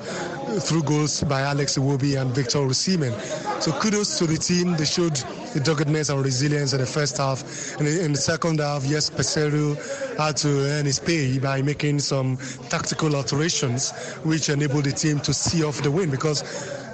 through 0.60 0.82
goals 0.82 1.22
by 1.24 1.42
Alex 1.42 1.76
Iwobi 1.78 2.20
and 2.20 2.34
Victor 2.34 2.58
Osimhen. 2.58 3.12
So 3.60 3.72
kudos 3.72 4.18
to 4.18 4.26
the 4.26 4.36
team. 4.36 4.76
They 4.76 4.84
showed 4.84 5.16
the 5.52 5.60
doggedness 5.60 6.08
and 6.08 6.24
resilience 6.24 6.72
in 6.72 6.80
the 6.80 6.86
first 6.86 7.18
half. 7.18 7.42
And 7.78 7.88
in 7.88 8.12
the 8.12 8.18
second 8.18 8.60
half, 8.60 8.84
yes, 8.84 9.10
Peseiro 9.10 9.76
had 10.16 10.36
to 10.38 10.48
earn 10.48 10.86
his 10.86 10.98
pay 10.98 11.38
by 11.38 11.62
making 11.62 12.00
some 12.00 12.36
tactical 12.68 13.14
alterations, 13.14 13.92
which 14.24 14.48
enabled 14.48 14.84
the 14.84 14.92
team 14.92 15.20
to 15.20 15.34
see 15.34 15.64
off 15.64 15.82
the 15.82 15.90
win 15.90 16.10
because 16.10 16.42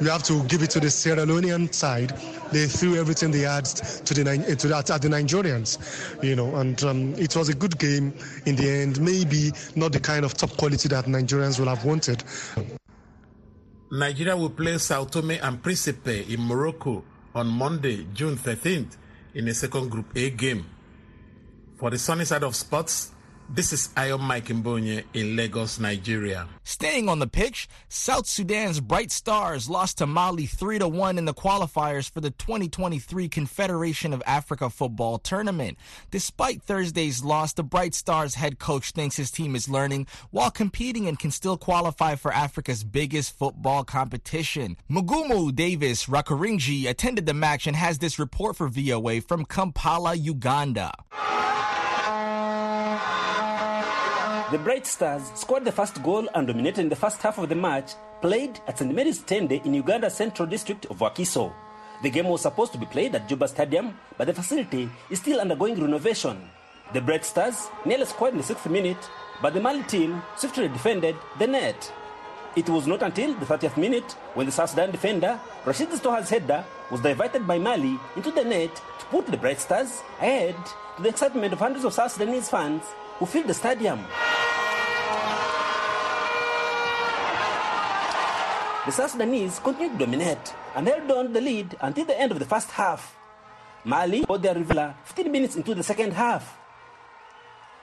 you 0.01 0.09
have 0.09 0.23
to 0.25 0.43
give 0.45 0.63
it 0.63 0.71
to 0.71 0.81
the 0.81 0.91
Sierra 0.91 1.25
Leonean 1.25 1.73
side. 1.73 2.11
They 2.53 2.67
threw 2.67 2.97
everything 2.97 3.31
they 3.31 3.41
had 3.41 3.65
to 3.65 4.15
the 4.15 4.57
to 4.59 4.69
the, 4.69 4.77
at 4.77 5.03
the 5.03 5.09
Nigerians, 5.09 6.23
you 6.23 6.37
know, 6.37 6.55
and 6.57 6.83
um, 6.85 7.15
it 7.15 7.35
was 7.37 7.49
a 7.49 7.55
good 7.55 7.79
game 7.79 8.13
in 8.47 8.57
the 8.57 8.69
end. 8.69 9.01
Maybe 9.01 9.53
not 9.77 9.93
the 9.93 10.01
kind 10.01 10.25
of 10.25 10.35
top 10.35 10.57
quality 10.57 10.89
that 10.89 11.07
Nigerians 11.07 11.59
would 11.59 11.69
have 11.69 11.85
wanted. 11.85 12.23
Nigeria 13.91 14.37
will 14.37 14.51
play 14.51 14.79
Sao 14.79 15.05
Tome 15.05 15.39
and 15.43 15.63
Principe 15.63 16.27
in 16.33 16.41
Morocco 16.41 17.05
on 17.35 17.47
Monday, 17.49 18.07
June 18.15 18.37
13th, 18.37 18.97
in 19.35 19.49
a 19.49 19.55
second 19.55 19.91
Group 19.91 20.07
A 20.17 20.31
game. 20.31 20.65
For 21.77 21.91
the 21.91 21.99
sunny 21.99 22.25
side 22.25 22.45
of 22.45 22.57
sports, 22.57 23.11
this 23.51 23.73
is 23.73 23.91
Iron 23.97 24.23
Mike 24.23 24.47
Mbonye 24.47 25.05
in 25.13 25.37
Lagos, 25.37 25.79
Nigeria. 25.79 26.49
Staying 26.65 27.09
on 27.09 27.19
the 27.19 27.27
pitch, 27.27 27.69
South 27.89 28.27
Sudan's 28.27 28.81
Bright 28.81 29.13
Stars 29.13 29.69
lost 29.69 29.99
to 29.99 30.07
Mali 30.07 30.47
3 30.47 30.79
to 30.79 30.89
1 30.89 31.19
in 31.19 31.25
the 31.25 31.35
qualifiers 31.35 32.11
for 32.11 32.21
the 32.21 32.31
2023 32.31 33.29
Confederation 33.29 34.13
of 34.13 34.23
Africa 34.27 34.71
Football 34.71 35.19
Tournament. 35.19 35.79
Despite 36.11 36.63
Thursday's 36.63 37.23
loss, 37.23 37.53
the 37.53 37.63
Bright 37.63 37.95
Stars 37.95 38.35
head 38.35 38.59
coach 38.59 38.93
thinks 38.93 39.17
his 39.17 39.31
team 39.31 39.55
is 39.55 39.69
learning 39.69 40.07
while 40.31 40.51
competing 40.51 41.07
and 41.07 41.19
can 41.19 41.31
still 41.31 41.57
qualify 41.57 42.15
for 42.15 42.33
Africa's 42.33 42.83
biggest 42.83 43.37
football 43.37 43.85
competition. 43.85 44.77
Mugume 44.91 45.55
Davis 45.55 46.07
Rwakaringi 46.07 46.89
attended 46.89 47.27
the 47.27 47.35
match 47.35 47.67
and 47.67 47.77
has 47.77 47.99
this 47.99 48.19
report 48.19 48.57
for 48.57 48.69
VOA 48.69 49.21
from 49.21 49.45
Kampala, 49.45 50.15
Uganda. 50.15 50.93
The 54.55 54.61
Bright 54.61 54.87
Stars 54.87 55.33
scored 55.35 55.65
the 55.65 55.73
first 55.73 56.01
goal 56.01 56.29
and 56.33 56.47
dominated 56.47 56.83
in 56.83 56.89
the 56.89 56.95
first 56.95 57.21
half 57.21 57.39
of 57.39 57.49
the 57.49 57.57
match 57.57 57.95
played 58.21 58.61
at 58.69 58.79
St. 58.79 58.95
Mary's 58.95 59.19
Kitende 59.19 59.67
in 59.67 59.75
Uganda 59.75 60.09
Central 60.09 60.47
District 60.47 60.87
of 60.87 60.99
Wakiso. 60.99 61.53
The 62.05 62.11
game 62.11 62.29
was 62.29 62.43
supposed 62.43 62.71
to 62.71 62.79
be 62.79 62.87
played 62.87 63.17
at 63.17 63.29
Juba 63.29 63.49
Stadium, 63.49 63.99
but 64.17 64.29
the 64.29 64.33
facility 64.33 64.89
is 65.11 65.19
still 65.19 65.41
undergoing 65.41 65.75
renovation. 65.81 66.39
The 66.93 67.01
Bright 67.01 67.25
Stars 67.25 67.67
nearly 67.85 68.05
scored 68.05 68.35
in 68.35 68.39
the 68.39 68.45
sixth 68.45 68.71
minute, 68.71 69.11
but 69.43 69.55
the 69.55 69.61
Mali 69.61 69.83
team 69.83 70.23
swiftly 70.37 70.69
defended 70.69 71.17
the 71.41 71.49
net. 71.49 71.93
It 72.55 72.69
was 72.69 72.87
not 72.87 73.03
until 73.03 73.35
the 73.35 73.47
30th 73.47 73.77
minute 73.77 74.13
when 74.35 74.47
the 74.47 74.53
South 74.53 74.71
Sudan 74.71 74.93
defender, 74.93 75.41
Rashid 75.65 75.93
Stoha's 75.95 76.31
header, 76.31 76.65
was 76.93 77.01
diverted 77.01 77.45
by 77.45 77.59
Mali 77.59 77.99
into 78.15 78.31
the 78.31 78.45
net 78.45 78.73
to 79.01 79.07
put 79.07 79.27
the 79.27 79.37
Bright 79.37 79.59
Stars 79.59 80.01
ahead 80.21 80.55
to 80.97 81.03
the 81.03 81.09
excitement 81.09 81.53
of 81.53 81.59
hundreds 81.59 81.85
of 81.85 81.93
South 81.93 82.13
Sudanese 82.13 82.49
fans 82.49 82.85
who 83.19 83.27
filled 83.27 83.49
the 83.49 83.55
stadium. 83.55 83.99
The 88.85 88.93
South 88.93 89.13
Sudanese 89.13 89.61
continued 89.61 89.99
to 89.99 90.05
dominate 90.05 90.55
and 90.75 90.87
held 90.87 91.11
on 91.11 91.33
the 91.33 91.41
lead 91.41 91.75
until 91.81 92.05
the 92.05 92.21
end 92.21 92.33
of 92.33 92.39
the 92.39 92.45
first 92.45 92.71
half. 92.71 93.17
Mali 93.83 94.27
got 94.27 94.43
their 94.43 94.55
revealer 94.55 94.95
15 95.05 95.33
minutes 95.33 95.57
into 95.57 95.75
the 95.75 95.83
second 95.83 96.13
half. 96.13 96.59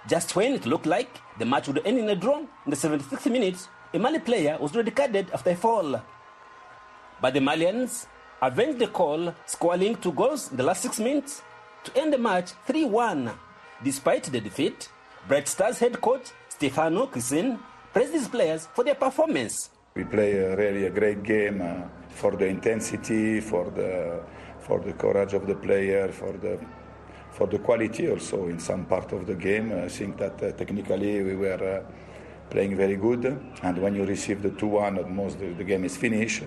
Just 0.08 0.36
when 0.36 0.54
it 0.54 0.68
looked 0.68 0.86
like 0.86 1.10
the 1.40 1.46
match 1.46 1.68
would 1.68 1.82
end 1.88 1.98
in 1.98 2.08
a 2.08 2.16
draw, 2.16 2.38
in 2.38 2.70
the 2.70 2.76
76th 2.76 3.32
minute, 3.32 3.68
a 3.92 3.98
Mali 3.98 4.20
player 4.20 4.60
was 4.60 4.76
red 4.76 4.96
carded 4.96 5.32
after 5.32 5.50
a 5.50 5.56
fall. 5.56 6.00
But 7.20 7.34
the 7.34 7.40
Malians 7.40 8.06
avenged 8.40 8.78
the 8.78 8.88
call, 8.88 9.34
scoring 9.48 9.96
two 9.96 10.12
goals 10.12 10.52
in 10.52 10.58
the 10.58 10.64
last 10.64 10.84
six 10.84 11.00
minutes 11.00 11.42
to 11.84 11.98
end 11.98 12.14
the 12.14 12.20
match 12.20 12.52
3 12.68 12.86
1. 12.86 13.32
Despite 13.84 14.26
the 14.26 14.40
defeat, 14.40 14.88
Bright 15.28 15.48
Stars 15.48 15.80
head 15.80 16.00
coach 16.00 16.30
Stefano 16.48 17.08
Cusin 17.08 17.58
praised 17.92 18.14
his 18.14 18.28
players 18.28 18.68
for 18.76 18.84
their 18.84 18.94
performance. 18.94 19.72
We 19.94 20.06
play 20.06 20.34
really 20.56 20.86
a 20.86 20.90
great 20.90 21.22
game 21.22 21.62
uh, 21.62 21.82
for 22.08 22.32
the 22.38 22.46
intensity, 22.46 23.42
for 23.42 23.70
the 23.72 24.22
for 24.60 24.80
the 24.80 24.94
courage 24.94 25.34
of 25.34 25.46
the 25.48 25.56
player, 25.56 26.08
for 26.14 26.32
the 26.32 26.58
for 27.32 27.46
the 27.48 27.60
quality 27.60 28.10
also 28.10 28.48
in 28.48 28.58
some 28.58 28.86
part 28.86 29.12
of 29.12 29.28
the 29.28 29.36
game. 29.36 29.74
I 29.74 29.90
think 29.90 30.18
that 30.18 30.42
uh, 30.42 30.54
technically 30.54 31.22
we 31.22 31.36
were 31.36 31.84
uh, 31.84 31.92
playing 32.50 32.78
very 32.78 32.96
good, 32.96 33.26
and 33.64 33.78
when 33.80 33.94
you 33.96 34.06
receive 34.06 34.42
the 34.42 34.52
2-1, 34.52 35.04
almost 35.04 35.40
the, 35.40 35.48
the, 35.48 35.64
game 35.66 35.84
is 35.84 35.98
finished. 35.98 36.44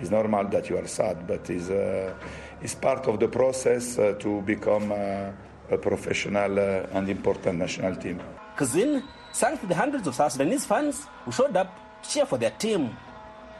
It's 0.00 0.10
normal 0.10 0.44
that 0.48 0.68
you 0.68 0.78
are 0.78 0.86
sad, 0.86 1.26
but 1.26 1.48
it's, 1.50 1.70
uh, 1.70 2.14
it's 2.60 2.74
part 2.76 3.06
of 3.08 3.18
the 3.18 3.28
process 3.28 3.98
uh, 3.98 4.14
to 4.20 4.42
become 4.42 4.92
a 4.92 5.32
professional 5.80 6.58
and 6.58 7.08
important 7.08 7.58
national 7.58 7.96
team. 7.96 8.20
Cusin 8.56 9.02
thanked 9.32 9.66
the 9.68 9.74
hundreds 9.74 10.06
of 10.06 10.14
South 10.14 10.36
fans 10.66 11.06
who 11.24 11.32
showed 11.32 11.56
up 11.56 11.85
cheer 12.06 12.26
for 12.26 12.38
their 12.38 12.50
team. 12.50 12.96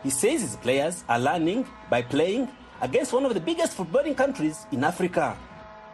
He 0.02 0.10
says 0.10 0.40
his 0.40 0.56
players 0.56 1.04
are 1.08 1.18
learning 1.18 1.66
by 1.90 2.02
playing 2.02 2.48
against 2.80 3.12
one 3.12 3.24
of 3.24 3.34
the 3.34 3.40
biggest 3.40 3.76
footballing 3.76 4.16
countries 4.16 4.66
in 4.72 4.84
Africa. 4.84 5.36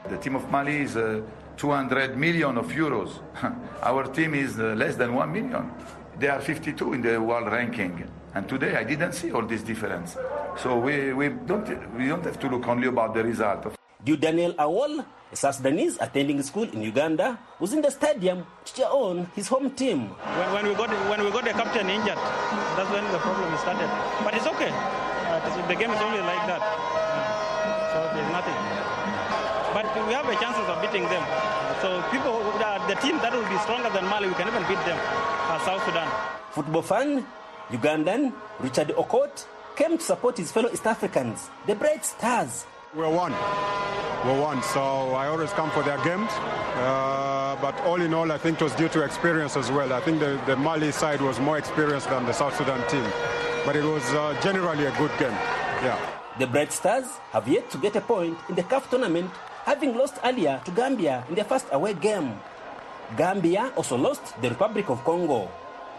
The 0.09 0.19
team 0.19 0.35
of 0.37 0.51
Mali 0.51 0.83
is 0.83 0.97
uh, 0.97 1.23
200 1.57 2.17
million 2.17 2.59
of 2.59 2.67
euros. 2.73 3.21
Our 3.83 4.05
team 4.05 4.35
is 4.35 4.59
uh, 4.59 4.75
less 4.77 4.97
than 4.97 5.15
1 5.15 5.33
million. 5.33 5.71
They 6.19 6.29
are 6.29 6.41
52 6.41 6.93
in 6.95 7.03
the 7.03 7.21
world 7.21 7.47
ranking. 7.51 8.09
And 8.35 8.49
today 8.49 8.77
I 8.77 8.85
didn't 8.85 9.13
see 9.13 9.31
all 9.33 9.43
this 9.43 9.63
difference. 9.63 10.17
So 10.57 10.79
we, 10.79 11.13
we, 11.13 11.29
don't, 11.29 11.69
we 11.97 12.09
don't 12.09 12.25
have 12.25 12.39
to 12.41 12.49
look 12.49 12.67
only 12.67 12.89
about 12.89 13.15
the 13.15 13.23
result. 13.23 13.75
Due 14.05 14.17
Daniel 14.17 14.55
Awol, 14.55 15.05
Sudanese 15.35 15.97
attending 16.01 16.43
school 16.43 16.65
in 16.65 16.83
Uganda, 16.83 17.39
was 17.59 17.73
in 17.73 17.81
the 17.81 17.91
stadium 17.91 18.45
to 18.65 18.75
cheer 18.75 18.87
on 18.87 19.27
his 19.35 19.49
home 19.49 19.71
team. 19.73 20.09
When, 20.09 20.49
when, 20.53 20.65
we 20.69 20.75
got 20.75 20.91
when 21.09 21.25
we 21.25 21.31
got 21.31 21.45
the 21.45 21.57
captain 21.57 21.89
injured, 21.89 22.21
that's 22.77 22.91
when 22.93 23.05
the 23.13 23.19
problem 23.19 23.49
started. 23.59 23.89
But 24.25 24.35
it's 24.35 24.47
okay. 24.47 24.71
Uh, 24.71 25.41
the 25.69 25.75
game 25.75 25.91
is 25.91 26.01
only 26.01 26.21
like 26.21 26.45
that, 26.45 26.61
so 27.93 27.99
there's 28.13 28.33
nothing. 28.33 28.59
But 29.73 29.89
we 30.07 30.13
have 30.13 30.29
a 30.29 30.37
chances 30.37 30.69
of 30.69 30.77
beating 30.85 31.09
them. 31.09 31.25
So 31.81 32.05
people, 32.13 32.45
the 32.87 32.95
team 33.01 33.17
that 33.25 33.33
will 33.33 33.49
be 33.49 33.59
stronger 33.65 33.89
than 33.89 34.05
Mali, 34.07 34.29
we 34.29 34.35
can 34.35 34.47
even 34.49 34.63
beat 34.69 34.81
them. 34.85 35.01
Uh, 35.49 35.59
South 35.65 35.83
Sudan. 35.89 36.09
Football 36.53 36.83
fan, 36.83 37.27
Ugandan 37.71 38.33
Richard 38.61 38.89
Okot 38.89 39.47
came 39.77 39.97
to 39.97 40.05
support 40.05 40.37
his 40.37 40.53
fellow 40.53 40.71
East 40.71 40.87
Africans, 40.87 41.49
the 41.67 41.75
Bright 41.75 42.05
Stars. 42.05 42.67
We're 42.95 43.09
one. 43.09 43.33
We're 44.27 44.39
one. 44.39 44.63
So 44.63 44.83
I 45.17 45.29
always 45.29 45.51
come 45.53 45.71
for 45.71 45.83
their 45.83 45.97
games. 46.05 46.29
Uh, 46.77 47.57
but 47.59 47.75
all 47.89 47.99
in 47.99 48.13
all, 48.13 48.31
I 48.31 48.37
think 48.37 48.61
it 48.61 48.65
was 48.65 48.75
due 48.75 48.91
to 48.91 49.03
experience 49.03 49.57
as 49.57 49.71
well. 49.71 49.95
I 49.95 50.01
think 50.01 50.21
the, 50.21 50.39
the 50.45 50.57
Mali 50.57 50.93
side 50.93 51.23
was 51.23 51.41
more 51.41 51.57
experienced 51.57 52.11
than 52.11 52.27
the 52.27 52.35
South 52.35 52.55
Sudan 52.55 52.87
team. 52.89 53.05
But 53.65 53.77
it 53.77 53.85
was 53.85 54.05
uh, 54.13 54.39
generally 54.43 54.85
a 54.85 54.93
good 54.99 55.11
game. 55.19 55.33
Yeah. 55.81 55.99
The 56.39 56.47
Bright 56.47 56.71
Stars 56.71 57.07
have 57.31 57.49
yet 57.49 57.71
to 57.71 57.79
get 57.79 57.97
a 57.97 58.03
point 58.03 58.37
in 58.51 58.57
the 58.57 58.63
CAF 58.63 58.91
tournament, 58.91 59.31
having 59.65 59.97
lost 59.97 60.17
earlier 60.23 60.61
to 60.67 60.71
Gambia 60.71 61.25
in 61.31 61.35
their 61.35 61.45
first 61.45 61.69
away 61.73 61.95
game. 61.95 62.39
Gambia 63.17 63.73
also 63.75 63.97
lost 63.97 64.39
the 64.43 64.51
Republic 64.51 64.91
of 64.91 65.03
Congo. 65.03 65.51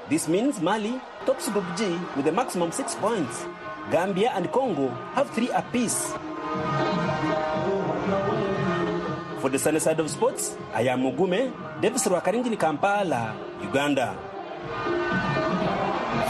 This 0.09 0.27
means 0.27 0.61
Mali 0.61 1.01
tops 1.25 1.49
Group 1.49 1.65
G 1.75 1.97
with 2.15 2.27
a 2.27 2.31
maximum 2.31 2.71
six 2.71 2.93
points. 2.93 3.47
Gambia 3.89 4.29
and 4.35 4.51
Congo 4.51 4.89
have 5.15 5.31
three 5.31 5.49
apiece. 5.49 6.13
For 9.43 9.49
the 9.49 9.59
sunny 9.59 9.79
side 9.79 9.99
of 9.99 10.09
sports, 10.09 10.55
I 10.73 10.83
am 10.83 11.01
Mugume, 11.01 11.51
Davis 11.81 12.07
Rwakaringini 12.07 12.57
Kampala, 12.57 13.35
Uganda. 13.61 14.15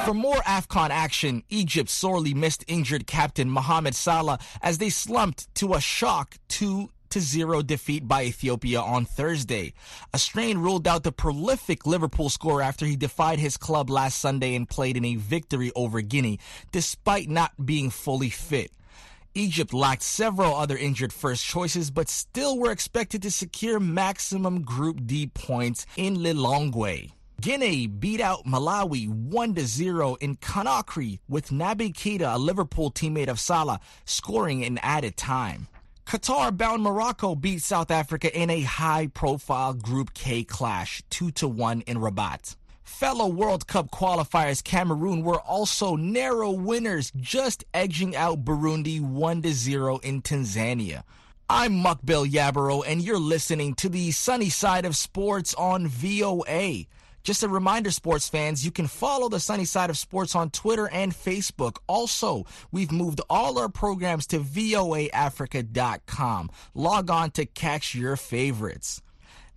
For 0.04 0.16
more 0.16 0.38
AFCON 0.38 0.90
action, 0.90 1.44
Egypt 1.50 1.92
sorely 1.92 2.34
missed 2.34 2.66
injured 2.68 3.06
captain 3.06 3.52
Mohamed 3.52 3.94
Salah 3.94 4.40
as 4.64 4.80
they 4.80 4.90
slumped 4.90 5.54
to 5.62 5.76
a 5.76 5.80
shock 5.80 6.40
2 6.48 6.90
to 7.12 7.20
0 7.22 7.62
defeat 7.62 8.08
by 8.08 8.24
Ethiopia 8.24 8.82
on 8.82 9.06
Thursday. 9.06 9.74
A 10.12 10.18
strain 10.18 10.58
ruled 10.58 10.88
out 10.88 11.04
the 11.04 11.12
prolific 11.12 11.86
Liverpool 11.86 12.30
scorer 12.32 12.64
after 12.64 12.88
he 12.88 12.96
defied 12.96 13.38
his 13.38 13.58
club 13.58 13.92
last 13.92 14.18
Sunday 14.18 14.56
and 14.56 14.68
played 14.68 14.98
in 14.98 15.06
a 15.06 15.18
victory 15.18 15.72
over 15.76 16.02
Guinea 16.02 16.40
despite 16.72 17.30
not 17.30 17.52
being 17.64 17.92
fully 17.92 18.32
fit. 18.32 18.72
Egypt 19.36 19.74
lacked 19.74 20.04
several 20.04 20.56
other 20.56 20.78
injured 20.78 21.12
first 21.12 21.44
choices, 21.44 21.90
but 21.90 22.08
still 22.08 22.60
were 22.60 22.72
expected 22.72 23.24
to 23.24 23.32
secure 23.32 23.80
maximum 23.80 24.62
Group 24.62 25.08
D 25.08 25.28
points 25.28 25.88
in 25.98 26.18
Lilongwe. 26.18 27.12
Guinea 27.42 27.88
beat 27.88 28.22
out 28.22 28.46
Malawi 28.46 29.08
1-0 29.08 30.18
in 30.22 30.36
Conakry 30.38 31.20
with 31.28 31.50
Naby 31.50 31.92
Keita, 31.94 32.36
a 32.36 32.38
Liverpool 32.38 32.92
teammate 32.92 33.28
of 33.28 33.40
Salah, 33.40 33.80
scoring 34.06 34.62
in 34.62 34.78
added 34.78 35.18
time. 35.18 35.68
Qatar-bound 36.06 36.84
Morocco 36.84 37.34
beat 37.34 37.62
South 37.62 37.90
Africa 37.90 38.34
in 38.40 38.50
a 38.50 38.62
high-profile 38.62 39.74
Group 39.74 40.14
K 40.14 40.44
clash, 40.44 41.02
2-1 41.10 41.82
in 41.84 41.98
Rabat. 41.98 42.56
Fellow 42.84 43.28
World 43.28 43.66
Cup 43.66 43.92
qualifiers 43.92 44.64
Cameroon 44.64 45.24
were 45.24 45.42
also 45.42 45.96
narrow 45.96 46.52
winners, 46.52 47.12
just 47.16 47.64
edging 47.74 48.16
out 48.16 48.44
Burundi 48.44 49.00
1 49.00 49.44
0 49.44 49.98
in 50.00 50.22
Tanzania. 50.22 51.04
I'm 51.50 51.84
Mukbil 51.84 52.30
Yabaro, 52.30 52.84
and 52.86 53.02
you're 53.02 53.20
listening 53.20 53.74
to 53.76 53.90
the 53.90 54.12
sunny 54.12 54.50
side 54.50 54.86
of 54.86 54.96
sports 54.96 55.54
on 55.54 55.88
VOA. 55.88 56.86
Just 57.24 57.44
a 57.44 57.48
reminder, 57.48 57.92
sports 57.92 58.28
fans, 58.28 58.66
you 58.66 58.72
can 58.72 58.88
follow 58.88 59.30
the 59.30 59.40
sunny 59.40 59.66
side 59.66 59.90
of 59.90 59.98
sports 59.98 60.36
on 60.36 60.50
Twitter 60.50 60.90
and 60.90 61.14
Facebook. 61.14 61.78
Also, 61.88 62.46
we've 62.72 62.92
moved 62.92 63.22
all 63.30 63.58
our 63.60 63.70
programs 63.70 64.28
to 64.28 64.40
voaafrica.com. 64.40 66.50
Log 66.74 67.10
on 67.10 67.32
to 67.32 67.46
catch 67.46 67.96
your 67.96 68.18
favorites. 68.18 69.02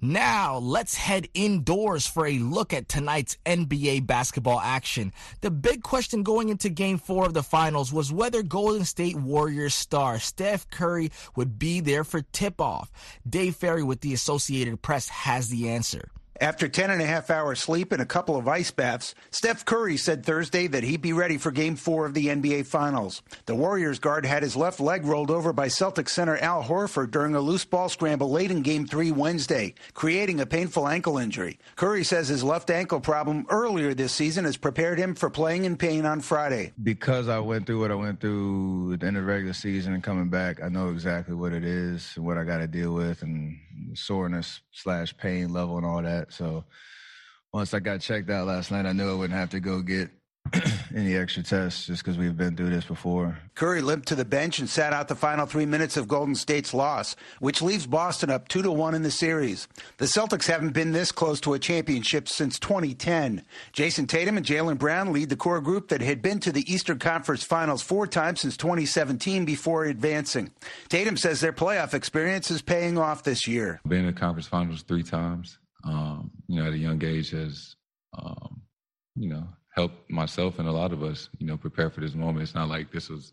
Now, 0.01 0.59
let's 0.59 0.95
head 0.95 1.29
indoors 1.33 2.07
for 2.07 2.27
a 2.27 2.39
look 2.39 2.75
at 2.75 2.87
tonight's 2.87 3.39
NBA 3.47 4.07
basketball 4.07 4.61
action. 4.61 5.13
The 5.41 5.51
big 5.51 5.83
question 5.83 6.23
going 6.23 6.51
into 6.51 6.69
game 6.69 6.99
four 6.99 7.25
of 7.25 7.33
the 7.33 7.43
finals 7.43 7.95
was 7.95 8.13
whether 8.13 8.43
Golden 8.43 8.85
State 8.85 9.17
Warriors 9.17 9.75
star 9.75 10.19
Steph 10.19 10.69
Curry 10.69 11.11
would 11.35 11.59
be 11.59 11.81
there 11.81 12.05
for 12.05 12.21
tip 12.21 12.61
off. 12.61 12.91
Dave 13.29 13.57
Ferry 13.57 13.83
with 13.83 14.03
the 14.03 14.13
Associated 14.13 14.83
Press 14.83 15.09
has 15.09 15.49
the 15.49 15.71
answer. 15.71 16.11
After 16.41 16.69
10 16.69 16.91
and 16.91 17.01
a 17.01 17.07
half 17.07 17.31
hours 17.31 17.61
sleep 17.61 17.93
and 17.93 18.03
a 18.03 18.07
couple 18.07 18.37
of 18.37 18.47
ice 18.47 18.71
baths, 18.71 19.15
Steph 19.31 19.65
Curry 19.65 19.97
said 19.97 20.25
Thursday 20.25 20.67
that 20.67 20.83
he'd 20.83 21.01
be 21.01 21.15
ready 21.15 21.39
for 21.39 21.51
game 21.51 21.77
four 21.77 22.05
of 22.05 22.13
the 22.13 22.27
NBA 22.27 22.67
Finals. 22.67 23.23
The 23.47 23.55
Warriors 23.55 23.99
guard 23.99 24.27
had 24.27 24.43
his 24.43 24.55
left 24.55 24.79
leg 24.79 25.07
rolled 25.07 25.31
over 25.31 25.55
by 25.55 25.69
Celtic 25.69 26.11
center 26.11 26.37
Al 26.37 26.63
Horford 26.63 27.11
during 27.11 27.35
a 27.35 27.41
loose 27.41 27.65
ball 27.65 27.89
scramble 27.89 28.31
late 28.31 28.51
in 28.51 28.61
game 28.61 28.87
three 28.87 29.11
Wednesday, 29.11 29.75
creating 29.95 30.41
a 30.41 30.47
painful 30.47 30.87
ankle 30.87 31.17
injury. 31.17 31.59
Curry 31.75 32.05
says 32.05 32.29
his 32.29 32.45
left 32.45 32.69
ankle 32.69 33.01
problem 33.01 33.47
earlier 33.49 33.95
this 33.95 34.13
season 34.13 34.45
has 34.45 34.59
prepared 34.59 34.99
him 34.99 35.15
for 35.15 35.31
playing 35.31 35.65
in 35.65 35.77
pain 35.77 36.05
on 36.05 36.21
Friday. 36.21 36.73
Because 36.83 37.29
I 37.29 37.39
went 37.39 37.67
through 37.67 37.81
what 37.81 37.91
I 37.91 37.95
went 37.95 38.21
through 38.21 38.93
at 38.93 39.01
the 39.01 39.07
end 39.07 39.17
of 39.17 39.23
the 39.23 39.29
regular 39.29 39.55
season 39.55 39.95
and 39.95 40.03
coming 40.03 40.29
back, 40.29 40.63
I 40.63 40.69
know 40.69 40.91
exactly 40.91 41.35
what 41.35 41.55
it 41.55 41.65
is 41.65 42.13
and 42.17 42.27
what 42.27 42.37
I 42.37 42.45
got 42.45 42.59
to 42.59 42.67
deal 42.67 42.93
with 42.93 43.23
and 43.23 43.59
soreness 43.95 44.61
slash 44.73 45.17
pain 45.17 45.53
level 45.53 45.77
and 45.77 45.87
all 45.87 46.03
that. 46.03 46.26
So 46.33 46.65
once 47.53 47.75
I 47.75 47.81
got 47.81 48.01
checked 48.01 48.31
out 48.31 48.47
last 48.47 48.71
night, 48.71 48.87
I 48.87 48.93
knew 48.93 49.11
I 49.11 49.15
wouldn't 49.15 49.39
have 49.39 49.51
to 49.51 49.61
go 49.61 49.81
get 49.83 50.11
any 50.95 51.17
extra 51.17 51.43
tests 51.43 51.87
just 51.87 52.05
because 52.05 52.19
we've 52.19 52.37
been 52.37 52.57
through 52.57 52.71
this 52.71 52.85
before. 52.85 53.39
Curry 53.55 53.81
limped 53.81 54.09
to 54.09 54.15
the 54.15 54.25
bench 54.25 54.59
and 54.59 54.69
sat 54.69 54.93
out 54.93 55.09
the 55.09 55.15
final 55.15 55.47
three 55.47 55.67
minutes 55.67 55.97
of 55.97 56.09
Golden 56.09 56.35
State's 56.35 56.75
loss, 56.75 57.17
which 57.41 57.63
leaves 57.63 57.87
Boston 57.87 58.31
up 58.31 58.49
two 58.49 58.63
to 58.63 58.71
one 58.71 58.95
in 58.95 59.03
the 59.03 59.11
series. 59.11 59.69
The 59.99 60.07
Celtics 60.07 60.47
haven't 60.47 60.73
been 60.73 60.93
this 60.93 61.13
close 61.13 61.41
to 61.43 61.55
a 61.55 61.59
championship 61.59 62.29
since 62.29 62.59
2010. 62.59 63.43
Jayson 63.73 64.07
Tatum 64.07 64.37
and 64.37 64.47
Jaylen 64.47 64.79
Brown 64.79 65.13
lead 65.13 65.29
the 65.29 65.37
core 65.37 65.61
group 65.61 65.89
that 65.89 66.01
had 66.01 66.23
been 66.23 66.41
to 66.41 66.53
the 66.53 66.71
Eastern 66.73 66.99
Conference 66.99 67.43
Finals 67.43 67.83
four 67.83 68.07
times 68.07 68.41
since 68.41 68.57
2017 68.57 69.45
before 69.45 69.85
advancing. 69.85 70.53
Tatum 70.89 71.17
says 71.17 71.41
their 71.41 71.53
playoff 71.53 71.95
experience 71.95 72.51
is 72.51 72.63
paying 72.63 72.99
off 72.99 73.23
this 73.23 73.47
year. 73.47 73.81
Been 73.87 74.01
in 74.01 74.07
the 74.07 74.13
conference 74.13 74.47
finals 74.47 74.83
three 74.83 75.03
times. 75.03 75.59
Um, 75.87 76.31
you 76.49 76.61
know, 76.61 76.67
at 76.67 76.75
a 76.75 76.79
young 76.79 77.03
age 77.05 77.31
has, 77.31 77.77
um, 78.19 78.61
you 79.15 79.29
know, 79.29 79.47
helped 79.75 80.11
myself 80.11 80.59
and 80.59 80.69
a 80.69 80.73
lot 80.73 80.93
of 80.93 81.03
us, 81.03 81.29
you 81.39 81.47
know, 81.47 81.57
prepare 81.57 81.91
for 81.91 82.01
this 82.01 82.15
moment. 82.15 82.43
It's 82.43 82.55
not 82.55 82.69
like 82.69 82.91
this 82.91 83.09
was 83.09 83.33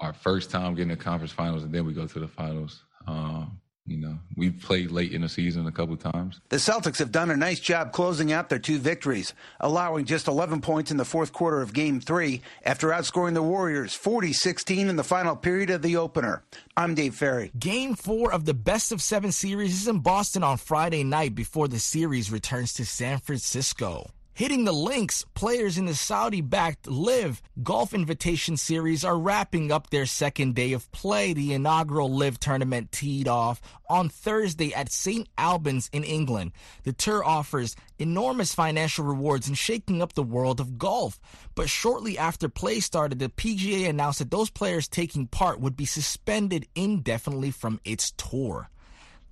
our 0.00 0.12
first 0.12 0.50
time 0.50 0.74
getting 0.74 0.90
to 0.90 0.96
conference 0.96 1.32
finals 1.32 1.64
and 1.64 1.72
then 1.72 1.86
we 1.86 1.92
go 1.92 2.06
to 2.06 2.18
the 2.18 2.28
finals. 2.28 2.84
Um, 3.06 3.60
you 3.88 3.96
know, 3.96 4.18
we've 4.36 4.60
played 4.60 4.90
late 4.90 5.12
in 5.12 5.22
the 5.22 5.28
season 5.28 5.66
a 5.66 5.72
couple 5.72 5.96
times. 5.96 6.40
The 6.50 6.56
Celtics 6.56 6.98
have 6.98 7.10
done 7.10 7.30
a 7.30 7.36
nice 7.36 7.58
job 7.58 7.92
closing 7.92 8.32
out 8.32 8.48
their 8.48 8.58
two 8.58 8.78
victories, 8.78 9.32
allowing 9.60 10.04
just 10.04 10.28
11 10.28 10.60
points 10.60 10.90
in 10.90 10.98
the 10.98 11.04
fourth 11.04 11.32
quarter 11.32 11.62
of 11.62 11.72
Game 11.72 12.00
3 12.00 12.42
after 12.64 12.88
outscoring 12.88 13.34
the 13.34 13.42
Warriors 13.42 13.96
40-16 13.96 14.88
in 14.88 14.96
the 14.96 15.04
final 15.04 15.36
period 15.36 15.70
of 15.70 15.82
the 15.82 15.96
opener. 15.96 16.42
I'm 16.76 16.94
Dave 16.94 17.14
Ferry. 17.14 17.50
Game 17.58 17.94
4 17.94 18.32
of 18.32 18.44
the 18.44 18.54
best 18.54 18.92
of 18.92 19.00
7 19.00 19.32
series 19.32 19.72
is 19.72 19.88
in 19.88 20.00
Boston 20.00 20.42
on 20.42 20.58
Friday 20.58 21.04
night 21.04 21.34
before 21.34 21.68
the 21.68 21.78
series 21.78 22.30
returns 22.30 22.72
to 22.74 22.84
San 22.84 23.18
Francisco. 23.18 24.10
Hitting 24.38 24.64
the 24.64 24.72
links, 24.72 25.24
players 25.34 25.78
in 25.78 25.86
the 25.86 25.96
Saudi 25.96 26.42
backed 26.42 26.86
LIV 26.86 27.42
Golf 27.64 27.92
Invitation 27.92 28.56
Series 28.56 29.04
are 29.04 29.18
wrapping 29.18 29.72
up 29.72 29.90
their 29.90 30.06
second 30.06 30.54
day 30.54 30.74
of 30.74 30.88
play. 30.92 31.32
The 31.32 31.54
inaugural 31.54 32.08
Live 32.08 32.38
tournament 32.38 32.92
teed 32.92 33.26
off 33.26 33.60
on 33.90 34.08
Thursday 34.08 34.72
at 34.72 34.92
St. 34.92 35.28
Albans 35.36 35.90
in 35.92 36.04
England. 36.04 36.52
The 36.84 36.92
tour 36.92 37.24
offers 37.24 37.74
enormous 37.98 38.54
financial 38.54 39.04
rewards 39.04 39.48
in 39.48 39.56
shaking 39.56 40.00
up 40.00 40.12
the 40.12 40.22
world 40.22 40.60
of 40.60 40.78
golf. 40.78 41.18
But 41.56 41.68
shortly 41.68 42.16
after 42.16 42.48
play 42.48 42.78
started, 42.78 43.18
the 43.18 43.30
PGA 43.30 43.88
announced 43.88 44.20
that 44.20 44.30
those 44.30 44.50
players 44.50 44.86
taking 44.86 45.26
part 45.26 45.58
would 45.58 45.76
be 45.76 45.84
suspended 45.84 46.68
indefinitely 46.76 47.50
from 47.50 47.80
its 47.84 48.12
tour. 48.12 48.70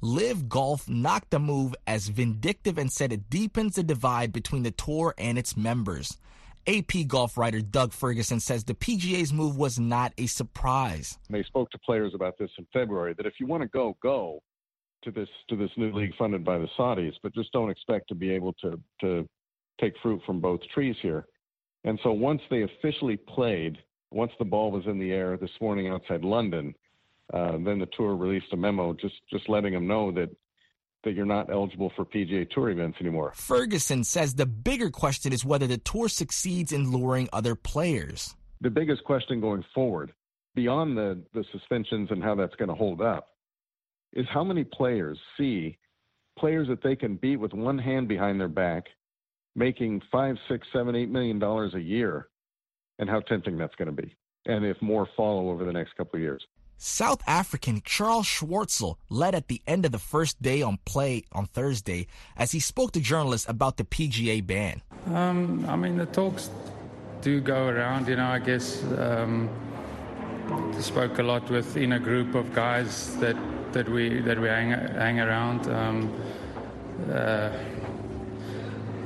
LIV 0.01 0.49
Golf 0.49 0.89
knocked 0.89 1.31
the 1.31 1.39
move 1.39 1.75
as 1.87 2.09
vindictive 2.09 2.79
and 2.79 2.93
said 2.93 3.13
it 3.13 3.31
deepens 3.31 3.77
the 3.77 3.83
divide 3.83 4.33
between 4.33 4.63
the 4.63 4.71
tour 4.71 5.15
and 5.17 5.39
its 5.39 5.57
members. 5.57 6.19
AP 6.69 7.07
golf 7.07 7.39
writer 7.39 7.61
Doug 7.61 7.93
Ferguson 7.93 8.41
says 8.41 8.65
the 8.65 8.75
PGA's 8.75 9.33
move 9.33 9.57
was 9.57 9.79
not 9.79 10.13
a 10.19 10.27
surprise. 10.27 11.17
They 11.31 11.45
spoke 11.45 11.71
to 11.71 11.79
players 11.79 12.13
about 12.15 12.37
this 12.39 12.51
in 12.59 12.67
February 12.73 13.15
that 13.17 13.27
if 13.27 13.35
you 13.39 13.47
want 13.47 13.63
to 13.63 13.69
go, 13.69 13.97
go 14.03 14.43
to 15.05 15.11
this 15.13 15.29
to 15.49 15.57
this 15.57 15.71
new 15.77 15.93
league 15.93 16.15
funded 16.19 16.45
by 16.45 16.59
the 16.59 16.69
Saudis, 16.77 17.15
but 17.23 17.35
just 17.35 17.53
don't 17.53 17.71
expect 17.71 18.09
to 18.09 18.15
be 18.15 18.31
able 18.31 18.53
to 18.55 18.81
to 19.01 19.29
take 19.81 19.95
fruit 20.03 20.21
from 20.27 20.41
both 20.41 20.61
trees 20.75 20.97
here. 21.01 21.27
And 21.85 22.01
so 22.03 22.11
once 22.11 22.43
they 22.51 22.63
officially 22.63 23.17
played, 23.17 23.79
once 24.11 24.33
the 24.39 24.45
ball 24.45 24.73
was 24.73 24.87
in 24.87 24.99
the 24.99 25.13
air 25.13 25.37
this 25.37 25.51
morning 25.61 25.89
outside 25.89 26.25
London, 26.25 26.75
uh, 27.33 27.53
then 27.53 27.79
the 27.79 27.89
tour 27.97 28.15
released 28.15 28.53
a 28.53 28.57
memo 28.57 28.93
just 28.93 29.15
just 29.31 29.49
letting 29.49 29.73
them 29.73 29.87
know 29.87 30.13
that 30.13 30.31
that 31.05 31.15
you're 31.15 31.25
not 31.25 31.51
eligible 31.51 31.93
for 31.95 32.05
PGA 32.05 32.49
Tour 32.51 32.71
events 32.71 32.99
anymore. 33.01 33.33
Ferguson 33.37 34.03
says 34.03 34.35
the 34.35 34.47
bigger 34.47 34.91
question 34.91 35.33
is 35.33 35.45
whether 35.45 35.67
the 35.67 35.79
tour 35.79 36.09
succeeds 36.09 36.73
in 36.73 36.91
luring 36.91 37.29
other 37.33 37.55
players. 37.55 38.35
The 38.61 38.71
biggest 38.71 39.05
question 39.05 39.41
going 39.41 39.65
forward, 39.75 40.13
beyond 40.55 40.97
the 40.97 41.23
the 41.33 41.45
suspensions 41.53 42.11
and 42.11 42.23
how 42.23 42.35
that's 42.35 42.55
going 42.57 42.69
to 42.69 42.75
hold 42.75 43.01
up, 43.01 43.29
is 44.13 44.27
how 44.33 44.45
many 44.45 44.65
players 44.65 45.19
see 45.37 45.79
players 46.39 46.69
that 46.69 46.83
they 46.83 46.97
can 46.97 47.17
beat 47.17 47.37
with 47.37 47.53
one 47.53 47.79
hand 47.79 48.09
behind 48.09 48.41
their 48.41 48.49
back, 48.49 48.85
making 49.55 50.03
five, 50.13 50.37
six, 50.49 50.67
seven, 50.73 50.95
eight 50.95 51.11
million 51.11 51.39
dollars 51.39 51.75
a 51.75 51.81
year, 51.81 52.29
and 52.99 53.09
how 53.09 53.21
tempting 53.21 53.59
that's 53.59 53.75
going 53.77 53.95
to 53.95 54.03
be, 54.03 54.17
and 54.47 54.65
if 54.65 54.81
more 54.81 55.09
follow 55.17 55.51
over 55.51 55.65
the 55.65 55.73
next 55.73 55.97
couple 55.97 56.17
of 56.17 56.23
years. 56.23 56.45
South 56.79 57.23
African 57.27 57.83
Charl 57.85 58.23
Schwartzel 58.23 58.97
led 59.09 59.35
at 59.35 59.49
the 59.49 59.63
end 59.67 59.85
of 59.85 59.93
the 59.93 59.99
first 59.99 60.41
day 60.43 60.63
on 60.63 60.79
play 60.85 61.25
on 61.33 61.47
Thursday 61.47 62.07
as 62.37 62.53
he 62.53 62.61
spoke 62.61 62.93
to 62.93 63.01
journalists 63.01 63.49
about 63.49 63.77
the 63.77 63.85
PGA 63.85 64.47
ban. 64.47 64.83
Um, 65.13 65.65
I 65.69 65.77
mean, 65.77 65.97
the 65.97 66.07
talks 66.07 66.51
do 67.23 67.41
go 67.41 67.69
around, 67.69 68.09
you 68.09 68.17
know, 68.17 68.27
I 68.27 68.39
guess. 68.39 68.83
Um, 68.99 69.49
spoke 70.81 71.19
a 71.19 71.23
lot 71.23 71.49
within 71.51 71.93
a 71.93 71.99
group 71.99 72.35
of 72.35 72.55
guys 72.55 73.17
that, 73.17 73.37
that 73.73 73.89
we 73.89 74.21
that 74.21 74.41
we 74.41 74.49
hang, 74.49 74.71
hang 74.71 75.21
around. 75.21 75.67
Um, 75.69 76.13
uh, 77.11 77.51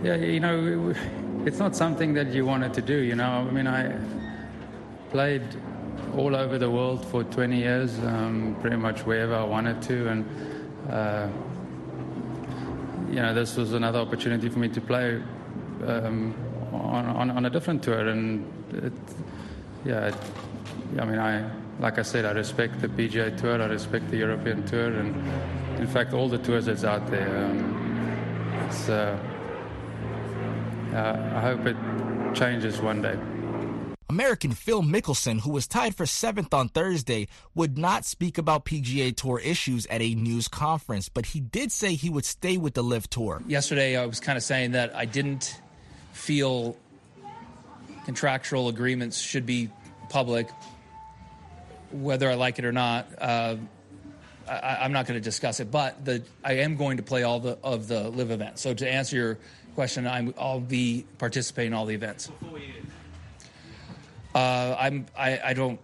yeah, 0.02 0.16
you 0.16 0.40
know, 0.40 0.94
it's 1.46 1.58
not 1.58 1.76
something 1.76 2.14
that 2.14 2.28
you 2.28 2.44
wanted 2.44 2.74
to 2.74 2.82
do, 2.82 2.96
you 2.96 3.14
know. 3.14 3.46
I 3.48 3.50
mean, 3.50 3.66
I 3.66 3.96
played 5.10 5.42
all 6.16 6.34
over 6.34 6.58
the 6.58 6.70
world 6.70 7.04
for 7.06 7.24
20 7.24 7.56
years, 7.56 7.98
um, 8.00 8.56
pretty 8.60 8.76
much 8.76 9.00
wherever 9.06 9.34
I 9.34 9.44
wanted 9.44 9.82
to, 9.82 10.08
and 10.08 10.24
uh, 10.90 11.28
you 13.08 13.16
know 13.16 13.34
this 13.34 13.56
was 13.56 13.72
another 13.72 13.98
opportunity 13.98 14.48
for 14.48 14.58
me 14.58 14.68
to 14.68 14.80
play 14.80 15.22
um, 15.86 16.34
on, 16.72 17.06
on, 17.06 17.30
on, 17.30 17.46
a 17.46 17.50
different 17.50 17.82
tour, 17.82 18.08
and 18.08 18.44
it, 18.72 18.92
yeah, 19.84 20.08
it, 20.08 20.14
I 20.98 21.04
mean 21.04 21.18
I 21.18 21.50
like 21.80 21.98
I 21.98 22.02
said 22.02 22.24
I 22.24 22.32
respect 22.32 22.80
the 22.80 22.88
PGA 22.88 23.36
Tour, 23.36 23.62
I 23.62 23.66
respect 23.66 24.10
the 24.10 24.18
European 24.18 24.64
Tour, 24.66 24.92
and 24.94 25.14
in 25.80 25.86
fact 25.86 26.12
all 26.12 26.28
the 26.28 26.38
tours 26.38 26.66
that's 26.66 26.84
out 26.84 27.06
there. 27.10 27.44
Um, 27.44 28.66
it's 28.68 28.88
uh, 28.88 29.18
uh, 30.92 31.32
I 31.36 31.40
hope 31.40 31.66
it 31.66 31.76
changes 32.34 32.80
one 32.80 33.02
day. 33.02 33.16
American 34.10 34.50
Phil 34.50 34.82
Mickelson, 34.82 35.42
who 35.42 35.50
was 35.50 35.68
tied 35.68 35.94
for 35.94 36.04
seventh 36.04 36.52
on 36.52 36.68
Thursday, 36.68 37.28
would 37.54 37.78
not 37.78 38.04
speak 38.04 38.38
about 38.38 38.64
PGA 38.64 39.14
Tour 39.14 39.38
issues 39.38 39.86
at 39.86 40.02
a 40.02 40.16
news 40.16 40.48
conference, 40.48 41.08
but 41.08 41.26
he 41.26 41.38
did 41.38 41.70
say 41.70 41.94
he 41.94 42.10
would 42.10 42.24
stay 42.24 42.56
with 42.56 42.74
the 42.74 42.82
LIV 42.82 43.08
Tour. 43.08 43.40
Yesterday, 43.46 43.96
I 43.96 44.06
was 44.06 44.18
kind 44.18 44.36
of 44.36 44.42
saying 44.42 44.72
that 44.72 44.96
I 44.96 45.04
didn't 45.04 45.60
feel 46.12 46.76
contractual 48.04 48.66
agreements 48.66 49.16
should 49.16 49.46
be 49.46 49.70
public, 50.08 50.48
whether 51.92 52.28
I 52.28 52.34
like 52.34 52.58
it 52.58 52.64
or 52.64 52.72
not. 52.72 53.06
Uh, 53.16 53.54
I, 54.48 54.84
am 54.84 54.90
not 54.90 55.06
going 55.06 55.20
to 55.20 55.24
discuss 55.24 55.60
it, 55.60 55.70
but 55.70 56.04
the, 56.04 56.24
I 56.42 56.54
am 56.54 56.74
going 56.74 56.96
to 56.96 57.04
play 57.04 57.22
all 57.22 57.38
the 57.38 57.58
of 57.62 57.86
the 57.86 58.10
LIV 58.10 58.32
events. 58.32 58.60
So 58.60 58.74
to 58.74 58.90
answer 58.90 59.14
your 59.14 59.38
question, 59.76 60.08
I'm, 60.08 60.34
I'll 60.36 60.58
be 60.58 61.06
participating 61.18 61.70
in 61.70 61.78
all 61.78 61.86
the 61.86 61.94
events. 61.94 62.28
Uh, 64.34 64.76
I'm 64.78 65.06
I, 65.16 65.40
I, 65.46 65.54
don't 65.54 65.80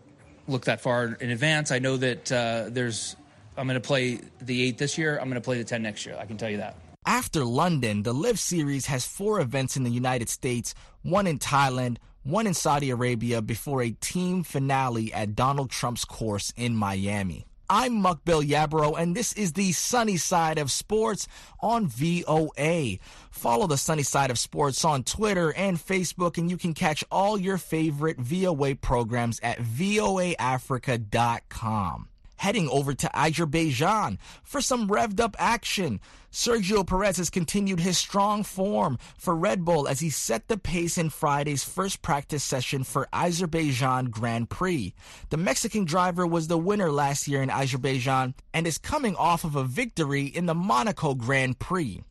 look 0.46 0.66
that 0.66 0.80
far 0.80 1.06
in 1.20 1.30
advance. 1.30 1.72
I 1.72 1.78
know 1.80 1.96
that 1.96 2.30
uh, 2.30 2.66
there's 2.68 3.16
I'm 3.56 3.66
going 3.66 3.80
to 3.80 3.86
play 3.86 4.20
the 4.40 4.62
eight 4.62 4.78
this 4.78 4.96
year. 4.96 5.18
I'm 5.18 5.28
going 5.28 5.34
to 5.34 5.44
play 5.44 5.58
the 5.58 5.64
ten 5.64 5.82
next 5.82 6.06
year. 6.06 6.16
I 6.18 6.26
can 6.26 6.36
tell 6.36 6.50
you 6.50 6.58
that. 6.58 6.76
After 7.04 7.44
London, 7.44 8.02
the 8.02 8.12
LIV 8.12 8.38
Series 8.38 8.86
has 8.86 9.06
four 9.06 9.40
events 9.40 9.76
in 9.76 9.84
the 9.84 9.90
United 9.90 10.28
States, 10.28 10.74
one 11.02 11.26
in 11.26 11.38
Thailand, 11.38 11.98
one 12.24 12.46
in 12.46 12.54
Saudi 12.54 12.90
Arabia, 12.90 13.40
before 13.40 13.82
a 13.82 13.90
team 13.90 14.42
finale 14.42 15.12
at 15.12 15.36
Donald 15.36 15.70
Trump's 15.70 16.04
course 16.04 16.52
in 16.56 16.74
Miami. 16.74 17.46
I'm 17.68 18.02
Mukbil 18.02 18.48
Yabaro, 18.48 18.98
and 18.98 19.16
this 19.16 19.32
is 19.32 19.52
the 19.52 19.72
sunny 19.72 20.16
side 20.16 20.58
of 20.58 20.70
sports 20.70 21.26
on 21.60 21.88
VOA. 21.88 22.98
Follow 23.30 23.66
the 23.66 23.76
sunny 23.76 24.02
side 24.02 24.30
of 24.30 24.38
sports 24.38 24.84
on 24.84 25.02
Twitter 25.02 25.52
and 25.52 25.76
Facebook, 25.76 26.38
and 26.38 26.50
you 26.50 26.56
can 26.56 26.72
catch 26.74 27.04
all 27.10 27.38
your 27.38 27.58
favorite 27.58 28.18
VOA 28.18 28.74
programs 28.74 29.40
at 29.40 29.58
voaafrica.com 29.58 32.08
heading 32.36 32.68
over 32.68 32.94
to 32.94 33.16
Azerbaijan 33.16 34.18
for 34.42 34.60
some 34.60 34.88
revved 34.88 35.20
up 35.20 35.36
action. 35.38 36.00
Sergio 36.30 36.86
Perez 36.86 37.16
has 37.16 37.30
continued 37.30 37.80
his 37.80 37.96
strong 37.96 38.42
form 38.42 38.98
for 39.16 39.34
Red 39.34 39.64
Bull 39.64 39.88
as 39.88 40.00
he 40.00 40.10
set 40.10 40.48
the 40.48 40.58
pace 40.58 40.98
in 40.98 41.08
Friday's 41.08 41.64
first 41.64 42.02
practice 42.02 42.44
session 42.44 42.84
for 42.84 43.08
Azerbaijan 43.12 44.06
Grand 44.06 44.50
Prix. 44.50 44.92
The 45.30 45.38
Mexican 45.38 45.86
driver 45.86 46.26
was 46.26 46.48
the 46.48 46.58
winner 46.58 46.92
last 46.92 47.26
year 47.26 47.42
in 47.42 47.48
Azerbaijan 47.48 48.34
and 48.52 48.66
is 48.66 48.76
coming 48.76 49.16
off 49.16 49.44
of 49.44 49.56
a 49.56 49.64
victory 49.64 50.26
in 50.26 50.44
the 50.46 50.54
Monaco 50.54 51.14
Grand 51.14 51.58
Prix. 51.58 52.02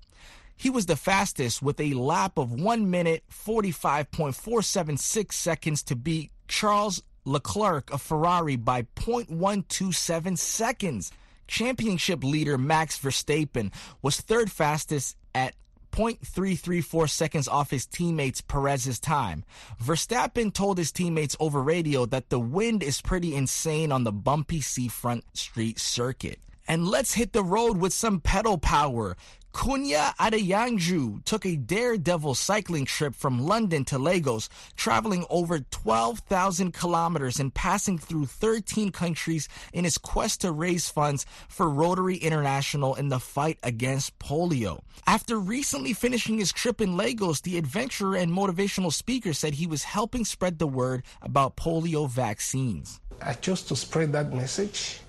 He 0.58 0.70
was 0.70 0.86
the 0.86 0.96
fastest 0.96 1.62
with 1.62 1.80
a 1.80 1.94
lap 1.94 2.38
of 2.38 2.52
1 2.52 2.90
minute 2.90 3.24
45.476 3.30 5.34
seconds 5.34 5.84
to 5.84 5.96
beat 5.96 6.32
Charles 6.48 7.04
Leclerc 7.26 7.92
of 7.92 8.02
Ferrari 8.02 8.56
by 8.56 8.84
0.127 8.96 10.38
seconds. 10.38 11.12
Championship 11.48 12.24
leader 12.24 12.58
Max 12.58 12.98
Verstappen 12.98 13.72
was 14.02 14.22
third 14.22 14.52
fastest 14.52 15.18
at 15.34 15.54
0.334 15.92 17.10
seconds 17.10 17.48
off 17.48 17.72
his 17.72 17.86
teammates 17.86 18.42
Perez's 18.42 19.00
time. 19.00 19.46
Verstappen 19.82 20.54
told 20.54 20.78
his 20.78 20.92
teammates 20.92 21.38
over 21.40 21.62
radio 21.64 22.06
that 22.06 22.30
the 22.30 22.40
wind 22.40 22.84
is 22.84 23.02
pretty 23.02 23.34
insane 23.34 23.92
on 23.92 24.04
the 24.04 24.12
bumpy 24.12 24.60
seafront 24.60 25.24
street 25.36 25.80
circuit. 25.80 26.40
And 26.68 26.88
let's 26.88 27.14
hit 27.14 27.32
the 27.32 27.44
road 27.44 27.78
with 27.78 27.94
some 27.94 28.20
pedal 28.20 28.58
power. 28.58 29.16
Kunle 29.56 30.14
Adeyanju 30.20 31.24
took 31.24 31.46
a 31.46 31.56
daredevil 31.56 32.36
cycling 32.36 32.84
trip 32.84 33.16
from 33.16 33.40
London 33.40 33.86
to 33.86 33.98
Lagos, 33.98 34.50
traveling 34.76 35.26
over 35.30 35.60
12,000 35.60 36.74
kilometers 36.74 37.40
and 37.40 37.54
passing 37.54 37.98
through 37.98 38.26
13 38.26 38.92
countries 38.92 39.48
in 39.72 39.86
his 39.86 39.98
quest 39.98 40.42
to 40.42 40.52
raise 40.52 40.90
funds 40.90 41.26
for 41.48 41.70
Rotary 41.70 42.18
International 42.18 42.96
in 42.96 43.08
the 43.08 43.18
fight 43.18 43.58
against 43.64 44.20
polio. 44.20 44.82
After 45.08 45.40
recently 45.40 45.94
finishing 45.94 46.38
his 46.38 46.52
trip 46.52 46.82
in 46.82 46.98
Lagos, 46.98 47.40
the 47.40 47.58
adventurer 47.58 48.18
and 48.18 48.34
motivational 48.34 48.92
speaker 48.92 49.32
said 49.32 49.54
he 49.54 49.68
was 49.68 49.84
helping 49.84 50.26
spread 50.26 50.60
the 50.60 50.68
word 50.68 51.04
about 51.22 51.56
polio 51.56 52.10
vaccines. 52.10 53.00
Uh, 53.22 53.30
I 53.30 53.34
chose 53.34 53.62
to 53.64 53.78
spread 53.78 54.12
that 54.12 54.34
message, 54.34 55.00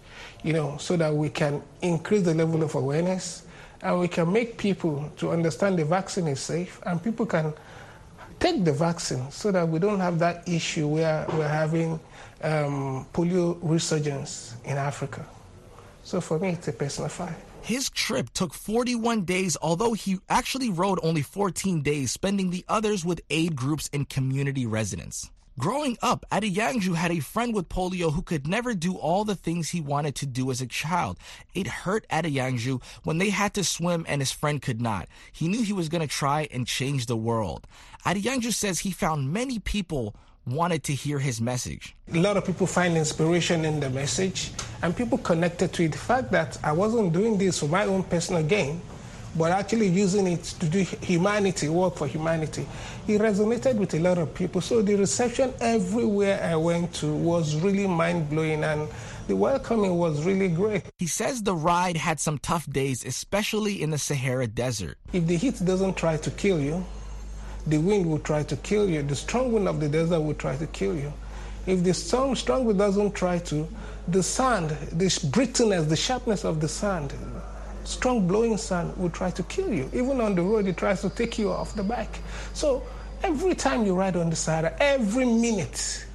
you 0.44 0.52
know, 0.52 0.76
so 0.76 0.96
that 0.96 1.12
we 1.12 1.30
can 1.30 1.64
increase 1.82 2.22
the 2.22 2.32
level 2.32 2.62
of 2.62 2.76
awareness 2.76 3.42
and 3.82 4.00
we 4.00 4.08
can 4.08 4.32
make 4.32 4.56
people 4.56 5.10
to 5.16 5.30
understand 5.30 5.78
the 5.78 5.84
vaccine 5.84 6.26
is 6.28 6.40
safe 6.40 6.80
and 6.86 7.02
people 7.02 7.26
can 7.26 7.52
take 8.38 8.64
the 8.64 8.72
vaccine 8.72 9.30
so 9.30 9.50
that 9.52 9.68
we 9.68 9.78
don't 9.78 10.00
have 10.00 10.18
that 10.18 10.46
issue 10.48 10.86
where 10.86 11.26
we're 11.34 11.48
having 11.48 11.98
um, 12.42 13.06
polio 13.12 13.58
resurgence 13.62 14.54
in 14.64 14.76
Africa. 14.76 15.24
So 16.04 16.20
for 16.20 16.38
me, 16.38 16.50
it's 16.50 16.68
a 16.68 16.72
personal 16.72 17.08
fight. 17.08 17.34
His 17.62 17.90
trip 17.90 18.30
took 18.32 18.54
41 18.54 19.24
days, 19.24 19.56
although 19.60 19.92
he 19.92 20.18
actually 20.28 20.70
rode 20.70 21.00
only 21.02 21.22
14 21.22 21.82
days, 21.82 22.12
spending 22.12 22.50
the 22.50 22.64
others 22.68 23.04
with 23.04 23.20
aid 23.28 23.56
groups 23.56 23.90
and 23.92 24.08
community 24.08 24.66
residents. 24.66 25.30
Growing 25.58 25.96
up, 26.02 26.26
Adeyanju 26.30 26.96
had 26.96 27.10
a 27.10 27.20
friend 27.20 27.54
with 27.54 27.70
polio 27.70 28.12
who 28.12 28.20
could 28.20 28.46
never 28.46 28.74
do 28.74 28.96
all 28.96 29.24
the 29.24 29.34
things 29.34 29.70
he 29.70 29.80
wanted 29.80 30.14
to 30.16 30.26
do 30.26 30.50
as 30.50 30.60
a 30.60 30.66
child. 30.66 31.18
It 31.54 31.66
hurt 31.66 32.06
Adeyanju 32.10 32.82
when 33.04 33.16
they 33.16 33.30
had 33.30 33.54
to 33.54 33.64
swim 33.64 34.04
and 34.06 34.20
his 34.20 34.30
friend 34.30 34.60
could 34.60 34.82
not. 34.82 35.08
He 35.32 35.48
knew 35.48 35.62
he 35.62 35.72
was 35.72 35.88
going 35.88 36.02
to 36.02 36.06
try 36.06 36.46
and 36.52 36.66
change 36.66 37.06
the 37.06 37.16
world. 37.16 37.66
Adeyanju 38.04 38.52
says 38.52 38.80
he 38.80 38.90
found 38.90 39.32
many 39.32 39.58
people 39.58 40.14
wanted 40.46 40.84
to 40.84 40.92
hear 40.92 41.18
his 41.18 41.40
message. 41.40 41.96
A 42.12 42.18
lot 42.18 42.36
of 42.36 42.44
people 42.44 42.66
find 42.66 42.94
inspiration 42.94 43.64
in 43.64 43.80
the 43.80 43.88
message, 43.88 44.52
and 44.82 44.94
people 44.94 45.16
connected 45.16 45.72
to. 45.72 45.88
The 45.88 45.96
fact 45.96 46.30
that 46.32 46.58
I 46.62 46.72
wasn't 46.72 47.14
doing 47.14 47.38
this 47.38 47.60
for 47.60 47.66
my 47.66 47.86
own 47.86 48.02
personal 48.02 48.42
gain, 48.42 48.82
but 49.34 49.50
actually 49.50 49.88
using 49.88 50.26
it 50.26 50.44
to 50.44 50.66
do 50.66 50.80
humanity, 50.80 51.68
work 51.68 51.96
for 51.96 52.06
humanity. 52.06 52.66
It 53.06 53.20
resonated 53.20 53.76
with 53.76 53.94
a 53.94 53.98
lot 53.98 54.18
of 54.18 54.34
people. 54.34 54.60
So 54.60 54.82
the 54.82 54.94
reception 54.94 55.52
everywhere 55.60 56.42
I 56.42 56.56
went 56.56 56.94
to 56.94 57.14
was 57.14 57.54
really 57.56 57.86
mind 57.86 58.30
blowing 58.30 58.64
and 58.64 58.88
the 59.28 59.36
welcoming 59.36 59.96
was 59.98 60.24
really 60.24 60.48
great. 60.48 60.84
He 60.98 61.06
says 61.06 61.42
the 61.42 61.54
ride 61.54 61.96
had 61.96 62.20
some 62.20 62.38
tough 62.38 62.70
days, 62.70 63.04
especially 63.04 63.82
in 63.82 63.90
the 63.90 63.98
Sahara 63.98 64.46
Desert. 64.46 64.98
If 65.12 65.26
the 65.26 65.36
heat 65.36 65.62
doesn't 65.64 65.96
try 65.96 66.16
to 66.16 66.30
kill 66.30 66.60
you, 66.60 66.84
the 67.66 67.78
wind 67.78 68.06
will 68.06 68.20
try 68.20 68.44
to 68.44 68.56
kill 68.56 68.88
you. 68.88 69.02
The 69.02 69.16
strong 69.16 69.52
wind 69.52 69.68
of 69.68 69.80
the 69.80 69.88
desert 69.88 70.20
will 70.20 70.34
try 70.34 70.56
to 70.56 70.66
kill 70.68 70.94
you. 70.94 71.12
If 71.66 71.82
the 71.82 71.92
strong, 71.92 72.36
strong 72.36 72.64
wind 72.64 72.78
doesn't 72.78 73.12
try 73.14 73.40
to, 73.40 73.68
the 74.06 74.22
sand, 74.22 74.70
the 74.92 75.06
brittleness, 75.32 75.88
the 75.88 75.96
sharpness 75.96 76.44
of 76.44 76.60
the 76.60 76.68
sand 76.68 77.12
strong 77.86 78.26
blowing 78.26 78.56
sun 78.56 78.92
will 78.96 79.10
try 79.10 79.30
to 79.30 79.42
kill 79.44 79.72
you. 79.72 79.88
Even 79.92 80.20
on 80.20 80.34
the 80.34 80.42
road, 80.42 80.66
it 80.66 80.76
tries 80.76 81.00
to 81.02 81.10
take 81.10 81.38
you 81.38 81.50
off 81.50 81.74
the 81.74 81.82
bike. 81.82 82.18
So 82.52 82.82
every 83.22 83.54
time 83.54 83.86
you 83.86 83.94
ride 83.94 84.16
on 84.16 84.30
the 84.30 84.36
Sahara, 84.36 84.76
every 84.80 85.24
minute 85.24 86.06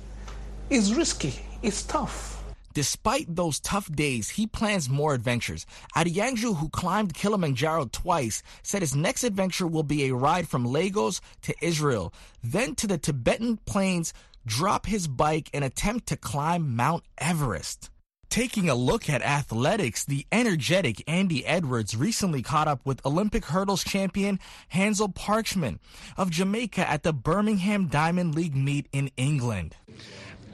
is 0.70 0.94
risky, 0.94 1.34
it's 1.62 1.84
tough. 1.84 2.44
Despite 2.74 3.36
those 3.36 3.60
tough 3.60 3.92
days, 3.92 4.30
he 4.30 4.48
plans 4.48 4.90
more 4.90 5.14
adventures. 5.14 5.66
Adeyanju, 5.96 6.56
who 6.58 6.70
climbed 6.70 7.14
Kilimanjaro 7.14 7.90
twice, 7.92 8.44
said 8.64 8.82
his 8.82 8.96
next 8.96 9.26
adventure 9.26 9.68
will 9.68 9.84
be 9.84 10.06
a 10.06 10.16
ride 10.16 10.48
from 10.48 10.66
Lagos 10.66 11.20
to 11.42 11.54
Israel, 11.62 12.14
then 12.42 12.76
to 12.76 12.88
the 12.88 12.98
Tibetan 12.98 13.58
plains, 13.66 14.14
drop 14.46 14.86
his 14.86 15.08
bike, 15.08 15.50
and 15.54 15.66
attempt 15.66 16.08
to 16.08 16.16
climb 16.16 16.76
Mount 16.76 17.04
Everest. 17.18 17.90
Taking 18.32 18.70
a 18.70 18.76
look 18.76 19.10
at 19.10 19.22
athletics, 19.22 20.06
the 20.06 20.26
energetic 20.32 21.04
Andy 21.06 21.46
Edwards 21.46 21.98
recently 21.98 22.42
caught 22.42 22.66
up 22.66 22.80
with 22.86 23.06
Olympic 23.06 23.44
hurdles 23.44 23.84
champion 23.84 24.40
Hansle 24.70 25.10
Parchment 25.10 25.82
of 26.16 26.30
Jamaica 26.30 26.90
at 26.90 27.04
the 27.04 27.12
Birmingham 27.12 27.88
Diamond 27.88 28.34
League 28.34 28.56
meet 28.56 28.88
in 28.94 29.12
England. 29.18 29.76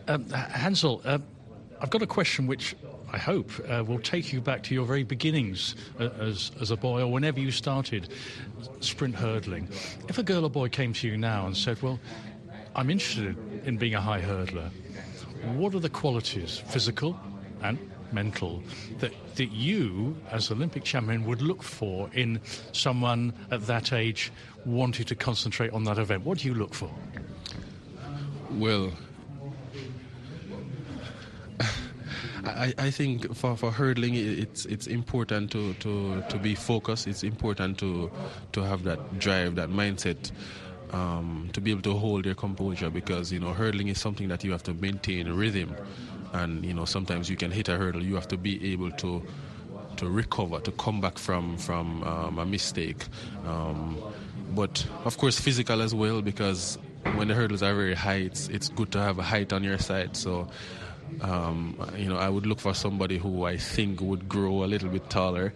Um, 0.07 0.27
Hansel, 0.31 1.03
uh, 1.05 1.19
I've 1.79 1.91
got 1.91 2.01
a 2.01 2.07
question 2.07 2.47
which 2.47 2.75
I 3.13 3.19
hope 3.19 3.51
uh, 3.69 3.83
will 3.85 3.99
take 3.99 4.33
you 4.33 4.41
back 4.41 4.63
to 4.63 4.73
your 4.73 4.87
very 4.87 5.03
beginnings 5.03 5.75
uh, 5.99 6.09
as, 6.19 6.49
as 6.59 6.71
a 6.71 6.77
boy 6.77 7.01
or 7.01 7.11
whenever 7.11 7.39
you 7.39 7.51
started 7.51 8.09
sprint 8.79 9.13
hurdling. 9.13 9.67
If 10.09 10.17
a 10.17 10.23
girl 10.23 10.45
or 10.45 10.49
boy 10.49 10.69
came 10.69 10.93
to 10.93 11.07
you 11.07 11.15
now 11.15 11.45
and 11.45 11.55
said, 11.55 11.79
Well, 11.83 11.99
I'm 12.75 12.89
interested 12.89 13.37
in 13.67 13.77
being 13.77 13.93
a 13.93 14.01
high 14.01 14.21
hurdler, 14.21 14.71
what 15.53 15.75
are 15.75 15.79
the 15.79 15.91
qualities, 15.91 16.57
physical, 16.57 17.15
and 17.63 17.77
mental 18.11 18.63
that 18.99 19.11
that 19.35 19.51
you 19.51 20.15
as 20.31 20.51
Olympic 20.51 20.83
champion 20.83 21.25
would 21.25 21.41
look 21.41 21.61
for 21.61 22.09
in 22.13 22.39
someone 22.71 23.33
at 23.51 23.67
that 23.67 23.93
age 23.93 24.31
wanting 24.65 25.05
to 25.05 25.15
concentrate 25.15 25.71
on 25.73 25.83
that 25.85 25.97
event? 25.97 26.25
What 26.25 26.39
do 26.39 26.47
you 26.47 26.53
look 26.53 26.73
for? 26.73 26.89
Well, 28.51 28.91
I, 32.45 32.73
I 32.77 32.91
think 32.91 33.35
for, 33.35 33.57
for 33.57 33.71
hurdling 33.71 34.15
it's 34.15 34.65
it's 34.65 34.87
important 34.87 35.51
to, 35.51 35.73
to, 35.75 36.23
to 36.29 36.37
be 36.37 36.55
focused. 36.55 37.07
It's 37.07 37.23
important 37.23 37.77
to 37.79 38.11
to 38.53 38.61
have 38.61 38.83
that 38.83 39.19
drive, 39.19 39.55
that 39.55 39.69
mindset. 39.69 40.31
Um, 40.93 41.49
to 41.51 41.59
be 41.59 41.71
able 41.71 41.81
to 41.81 41.95
hold 41.95 42.25
your 42.25 42.33
composure 42.33 42.89
because 42.89 43.29
you 43.29 43.41
know 43.41 43.51
hurdling 43.51 43.89
is 43.89 43.99
something 43.99 44.29
that 44.29 44.45
you 44.45 44.53
have 44.53 44.63
to 44.63 44.73
maintain 44.73 45.29
rhythm 45.29 45.75
and 46.33 46.65
you 46.65 46.73
know 46.73 46.85
sometimes 46.85 47.29
you 47.29 47.35
can 47.35 47.51
hit 47.51 47.69
a 47.69 47.77
hurdle. 47.77 48.03
You 48.03 48.15
have 48.15 48.27
to 48.29 48.37
be 48.37 48.73
able 48.73 48.91
to 48.91 49.23
to 49.97 50.09
recover, 50.09 50.59
to 50.59 50.71
come 50.71 51.01
back 51.01 51.17
from 51.17 51.57
from 51.57 52.03
um, 52.03 52.39
a 52.39 52.45
mistake. 52.45 53.05
Um, 53.45 53.97
but 54.55 54.85
of 55.05 55.17
course, 55.17 55.39
physical 55.39 55.81
as 55.81 55.93
well 55.93 56.21
because 56.21 56.77
when 57.15 57.27
the 57.27 57.33
hurdles 57.33 57.63
are 57.63 57.73
very 57.73 57.95
high, 57.95 58.15
it's, 58.15 58.47
it's 58.49 58.69
good 58.69 58.91
to 58.91 58.99
have 58.99 59.19
a 59.19 59.23
height 59.23 59.53
on 59.53 59.63
your 59.63 59.77
side. 59.77 60.15
So 60.15 60.47
Um, 61.21 61.75
you 61.95 62.09
know, 62.09 62.17
I 62.17 62.27
would 62.27 62.45
look 62.45 62.59
for 62.59 62.73
somebody 62.73 63.17
who 63.17 63.45
I 63.47 63.55
think 63.57 64.01
would 64.01 64.27
grow 64.27 64.65
a 64.65 64.67
little 64.67 64.89
bit 64.89 65.09
taller. 65.09 65.53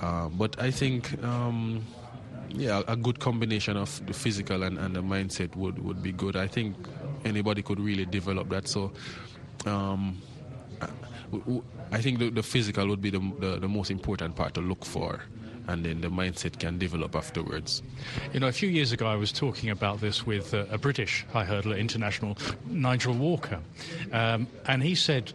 Uh, 0.00 0.28
but 0.28 0.54
I 0.62 0.70
think, 0.70 1.10
um, 1.24 1.84
yeah, 2.54 2.82
a 2.86 2.94
good 2.94 3.18
combination 3.18 3.76
of 3.76 3.90
the 4.06 4.12
physical 4.12 4.62
and, 4.62 4.78
and 4.78 4.94
the 4.94 5.02
mindset 5.02 5.56
would, 5.56 5.82
would 5.82 6.02
be 6.02 6.12
good. 6.12 6.36
I 6.36 6.46
think 6.46 6.76
anybody 7.24 7.62
could 7.62 7.80
really 7.80 8.06
develop 8.06 8.48
that. 8.50 8.68
So, 8.68 8.92
um, 9.66 10.20
I 11.90 12.00
think 12.00 12.18
the, 12.18 12.30
the, 12.30 12.42
physical 12.42 12.88
would 12.88 13.00
be 13.00 13.10
the, 13.10 13.20
the, 13.38 13.58
the 13.60 13.68
most 13.68 13.90
important 13.90 14.36
part 14.36 14.54
to 14.54 14.60
look 14.60 14.84
for 14.84 15.20
and 15.68 15.84
then 15.84 16.00
the 16.00 16.08
mindset 16.08 16.58
can 16.58 16.78
develop 16.78 17.14
afterwards. 17.14 17.82
You 18.32 18.40
know, 18.40 18.48
a 18.48 18.52
few 18.52 18.68
years 18.68 18.92
ago, 18.92 19.06
I 19.06 19.16
was 19.16 19.32
talking 19.32 19.70
about 19.70 20.00
this 20.00 20.26
with 20.26 20.54
uh, 20.54 20.64
a 20.70 20.78
British 20.78 21.24
high 21.32 21.44
hurdler 21.44 21.78
international, 21.78 22.36
Nigel 22.66 23.14
Walker, 23.14 23.60
um, 24.12 24.46
and 24.66 24.82
he 24.82 24.94
said 24.94 25.32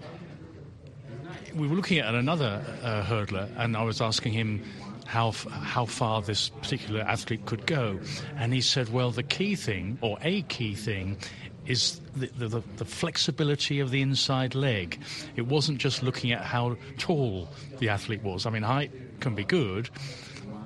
we 1.55 1.67
were 1.67 1.75
looking 1.75 1.99
at 1.99 2.13
another 2.13 2.63
uh, 2.83 3.03
hurdler, 3.03 3.49
and 3.57 3.75
I 3.75 3.83
was 3.83 4.01
asking 4.01 4.33
him 4.33 4.63
how 5.05 5.31
how 5.31 5.85
far 5.85 6.21
this 6.21 6.49
particular 6.49 7.01
athlete 7.01 7.45
could 7.45 7.65
go, 7.65 7.99
and 8.35 8.53
he 8.53 8.61
said, 8.61 8.89
well, 8.89 9.11
the 9.11 9.23
key 9.23 9.55
thing 9.55 9.97
or 10.01 10.17
a 10.21 10.41
key 10.43 10.75
thing 10.75 11.17
is 11.67 11.99
the, 12.15 12.27
the, 12.27 12.63
the, 12.77 12.85
flexibility 12.85 13.79
of 13.79 13.91
the 13.91 14.01
inside 14.01 14.55
leg. 14.55 14.99
It 15.35 15.47
wasn't 15.47 15.79
just 15.79 16.01
looking 16.01 16.31
at 16.31 16.41
how 16.41 16.77
tall 16.97 17.49
the 17.79 17.89
athlete 17.89 18.23
was. 18.23 18.45
I 18.45 18.49
mean, 18.49 18.63
height 18.63 18.91
can 19.19 19.35
be 19.35 19.43
good, 19.43 19.89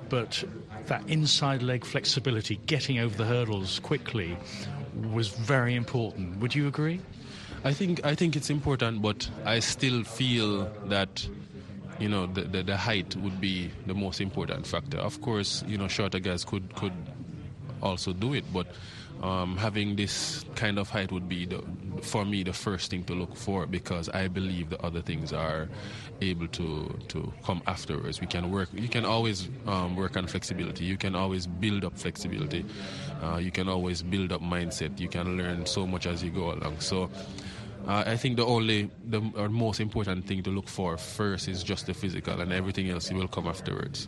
but 0.08 0.44
that 0.86 1.08
inside 1.08 1.62
leg 1.62 1.84
flexibility, 1.84 2.56
getting 2.66 2.98
over 2.98 3.16
the 3.16 3.24
hurdles 3.24 3.80
quickly, 3.80 4.36
was 5.10 5.28
very 5.28 5.74
important. 5.74 6.38
Would 6.40 6.54
you 6.54 6.68
agree? 6.68 7.00
I 7.64 7.72
think 7.72 8.04
I 8.04 8.14
think 8.14 8.34
it's 8.36 8.50
important, 8.50 9.02
but 9.02 9.28
I 9.44 9.60
still 9.60 10.02
feel 10.02 10.64
that 10.86 11.26
you 12.00 12.08
know 12.08 12.26
the, 12.26 12.42
the, 12.42 12.62
the 12.62 12.76
height 12.76 13.14
would 13.16 13.40
be 13.40 13.70
the 13.86 13.94
most 13.94 14.20
important 14.20 14.66
factor. 14.66 14.98
Of 14.98 15.20
course, 15.20 15.62
you 15.66 15.78
know 15.78 15.86
shorter 15.88 16.18
guys 16.18 16.44
could 16.44 16.74
could 16.74 16.92
also 17.80 18.12
do 18.12 18.34
it, 18.34 18.44
but 18.52 18.66
um, 19.22 19.56
having 19.56 19.96
this 19.96 20.44
kind 20.56 20.78
of 20.78 20.90
height 20.90 21.12
would 21.12 21.28
be 21.28 21.46
the, 21.46 21.62
for 22.02 22.24
me 22.24 22.42
the 22.42 22.52
first 22.52 22.90
thing 22.90 23.04
to 23.04 23.14
look 23.14 23.36
for 23.36 23.66
because 23.66 24.08
I 24.08 24.28
believe 24.28 24.70
the 24.70 24.82
other 24.82 25.00
things 25.00 25.32
are 25.32 25.68
able 26.20 26.48
to 26.48 26.98
to 27.08 27.32
come 27.44 27.62
afterwards. 27.66 28.20
We 28.20 28.26
can 28.26 28.50
work. 28.50 28.68
You 28.72 28.88
can 28.88 29.04
always 29.04 29.48
um, 29.66 29.96
work 29.96 30.16
on 30.16 30.26
flexibility. 30.26 30.84
You 30.84 30.96
can 30.96 31.14
always 31.14 31.46
build 31.46 31.84
up 31.84 31.98
flexibility. 31.98 32.64
Uh, 33.22 33.36
you 33.36 33.50
can 33.50 33.68
always 33.68 34.02
build 34.02 34.32
up 34.32 34.40
mindset. 34.40 34.98
You 34.98 35.08
can 35.08 35.36
learn 35.36 35.66
so 35.66 35.86
much 35.86 36.06
as 36.06 36.22
you 36.22 36.30
go 36.30 36.52
along. 36.52 36.80
So. 36.80 37.10
Uh, 37.84 38.04
I 38.06 38.16
think 38.16 38.36
the 38.36 38.46
only, 38.46 38.92
the 39.08 39.20
most 39.20 39.80
important 39.80 40.24
thing 40.24 40.40
to 40.44 40.50
look 40.50 40.68
for 40.68 40.96
first 40.96 41.48
is 41.48 41.64
just 41.64 41.86
the 41.86 41.94
physical, 41.94 42.40
and 42.40 42.52
everything 42.52 42.88
else 42.90 43.10
will 43.10 43.26
come 43.26 43.48
afterwards 43.48 44.06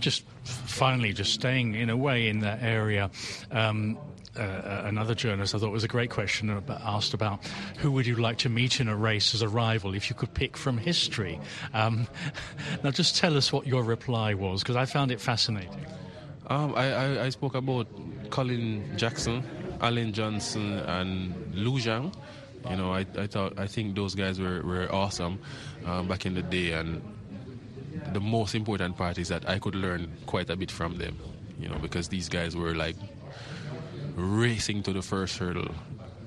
just 0.00 0.24
finally, 0.44 1.12
just 1.12 1.32
staying 1.32 1.74
in 1.74 1.90
a 1.90 1.96
way 1.96 2.28
in 2.28 2.40
that 2.40 2.62
area. 2.62 3.10
Um, 3.50 3.98
uh, 4.38 4.42
uh, 4.42 4.82
another 4.84 5.14
journalist 5.14 5.56
I 5.56 5.58
thought 5.58 5.72
was 5.72 5.82
a 5.82 5.88
great 5.88 6.10
question 6.10 6.50
about, 6.50 6.80
asked 6.82 7.14
about 7.14 7.44
who 7.78 7.90
would 7.92 8.06
you 8.06 8.14
like 8.14 8.38
to 8.38 8.48
meet 8.48 8.80
in 8.80 8.86
a 8.86 8.94
race 8.94 9.34
as 9.34 9.42
a 9.42 9.48
rival 9.48 9.92
if 9.94 10.08
you 10.08 10.14
could 10.14 10.32
pick 10.32 10.56
from 10.56 10.78
history. 10.78 11.40
Um, 11.74 12.06
now, 12.84 12.92
just 12.92 13.16
tell 13.16 13.36
us 13.36 13.52
what 13.52 13.66
your 13.66 13.82
reply 13.82 14.34
was 14.34 14.62
because 14.62 14.76
I 14.76 14.84
found 14.84 15.10
it 15.10 15.20
fascinating. 15.20 15.84
Um, 16.46 16.74
I, 16.76 16.92
I, 16.92 17.24
I, 17.24 17.28
spoke 17.30 17.54
about 17.54 17.86
Colin 18.30 18.96
Jackson, 18.96 19.44
Allen 19.80 20.12
Johnson, 20.12 20.78
and 20.78 21.54
Liu 21.54 21.78
Xiang. 21.78 22.14
You 22.68 22.76
know, 22.76 22.92
I, 22.92 23.06
I 23.18 23.26
thought 23.26 23.58
I 23.58 23.66
think 23.66 23.96
those 23.96 24.14
guys 24.14 24.40
were, 24.40 24.62
were 24.62 24.92
awesome 24.92 25.40
um, 25.86 26.08
back 26.08 26.24
in 26.26 26.34
the 26.34 26.42
day, 26.42 26.72
and 26.72 27.02
the 28.12 28.20
most 28.20 28.54
important 28.54 28.96
part 28.96 29.18
is 29.18 29.28
that 29.28 29.48
I 29.48 29.58
could 29.58 29.74
learn 29.74 30.10
quite 30.26 30.50
a 30.50 30.56
bit 30.56 30.70
from 30.70 30.96
them, 30.98 31.16
you 31.58 31.68
know, 31.68 31.78
because 31.78 32.08
these 32.08 32.28
guys 32.28 32.56
were 32.56 32.74
like 32.74 32.96
racing 34.16 34.82
to 34.84 34.92
the 34.92 35.02
first 35.02 35.38
hurdle. 35.38 35.74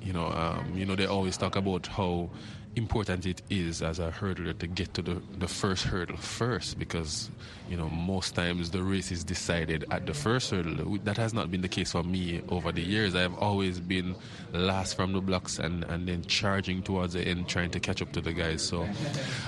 You 0.02 0.12
know, 0.12 0.26
um, 0.26 0.72
you 0.76 0.84
know 0.84 0.94
they 0.96 1.06
always 1.06 1.36
talk 1.36 1.56
about 1.56 1.86
how 1.86 2.28
important 2.76 3.26
it 3.26 3.42
is 3.50 3.82
as 3.82 3.98
a 3.98 4.10
hurdler 4.10 4.56
to 4.58 4.66
get 4.66 4.92
to 4.94 5.02
the, 5.02 5.22
the 5.38 5.46
first 5.46 5.84
hurdle 5.84 6.16
first 6.16 6.78
because 6.78 7.30
you 7.68 7.76
know 7.76 7.88
most 7.88 8.34
times 8.34 8.70
the 8.70 8.82
race 8.82 9.12
is 9.12 9.22
decided 9.22 9.84
at 9.90 10.06
the 10.06 10.14
first 10.14 10.50
hurdle. 10.50 10.98
That 11.04 11.16
has 11.16 11.32
not 11.32 11.50
been 11.50 11.60
the 11.60 11.68
case 11.68 11.92
for 11.92 12.02
me 12.02 12.42
over 12.48 12.72
the 12.72 12.82
years. 12.82 13.14
I've 13.14 13.36
always 13.38 13.80
been 13.80 14.16
last 14.52 14.96
from 14.96 15.12
the 15.12 15.20
blocks 15.20 15.58
and, 15.58 15.84
and 15.84 16.08
then 16.08 16.22
charging 16.24 16.82
towards 16.82 17.14
the 17.14 17.22
end 17.22 17.48
trying 17.48 17.70
to 17.70 17.80
catch 17.80 18.02
up 18.02 18.12
to 18.12 18.20
the 18.20 18.32
guys. 18.32 18.62
So 18.62 18.86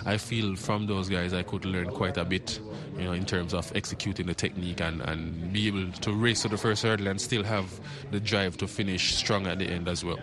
i 0.04 0.16
feel 0.16 0.56
from 0.56 0.86
those 0.86 1.08
guys 1.08 1.32
i 1.32 1.42
could 1.42 1.64
learn 1.64 1.88
quite 1.90 2.16
a 2.16 2.24
bit 2.24 2.60
you 2.96 3.04
know 3.04 3.12
in 3.12 3.24
terms 3.24 3.54
of 3.54 3.70
executing 3.74 4.26
the 4.26 4.34
technique 4.34 4.80
and, 4.80 5.00
and 5.02 5.52
be 5.52 5.66
able 5.68 5.90
to 5.92 6.12
race 6.12 6.42
to 6.42 6.48
the 6.48 6.56
first 6.56 6.82
hurdle 6.82 7.08
and 7.08 7.20
still 7.20 7.42
have 7.42 7.80
the 8.10 8.20
drive 8.20 8.56
to 8.56 8.66
finish 8.66 9.14
strong 9.14 9.46
at 9.46 9.58
the 9.58 9.66
end 9.66 9.88
as 9.88 10.04
well 10.04 10.18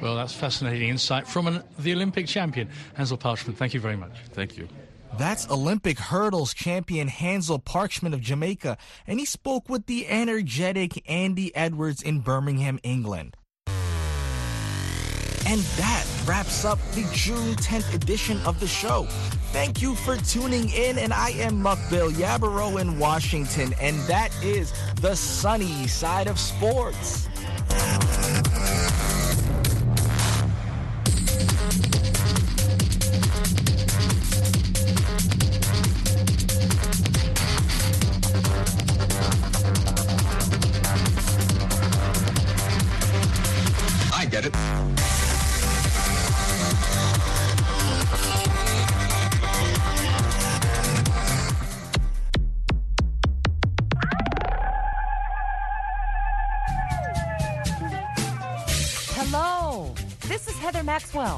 well, 0.00 0.16
that's 0.16 0.32
fascinating 0.32 0.88
insight 0.88 1.26
from 1.26 1.46
an, 1.46 1.62
the 1.78 1.92
Olympic 1.92 2.26
champion, 2.26 2.68
Hansle 2.94 3.16
Parchment. 3.16 3.56
Thank 3.56 3.74
you 3.74 3.80
very 3.80 3.96
much. 3.96 4.12
Thank 4.32 4.56
you. 4.56 4.68
That's 5.18 5.48
Olympic 5.48 5.98
hurdles 5.98 6.52
champion 6.52 7.08
Hansle 7.08 7.60
Parchment 7.60 8.14
of 8.14 8.20
Jamaica, 8.20 8.76
and 9.06 9.18
he 9.18 9.24
spoke 9.24 9.68
with 9.68 9.86
the 9.86 10.06
energetic 10.08 11.02
Andy 11.10 11.54
Edwards 11.56 12.02
in 12.02 12.20
Birmingham, 12.20 12.78
England. 12.82 13.36
And 15.48 15.60
that 15.60 16.04
wraps 16.26 16.64
up 16.64 16.78
the 16.92 17.08
June 17.12 17.54
10th 17.54 17.94
edition 17.94 18.38
of 18.44 18.58
the 18.58 18.66
show. 18.66 19.06
Thank 19.52 19.80
you 19.80 19.94
for 19.94 20.16
tuning 20.16 20.68
in, 20.70 20.98
and 20.98 21.12
I 21.12 21.30
am 21.30 21.62
Mukbil 21.62 22.10
Yabaro 22.12 22.80
in 22.80 22.98
Washington, 22.98 23.72
and 23.80 23.96
that 24.00 24.30
is 24.42 24.72
the 24.96 25.14
sunny 25.14 25.86
side 25.86 26.26
of 26.26 26.38
sports. 26.38 27.28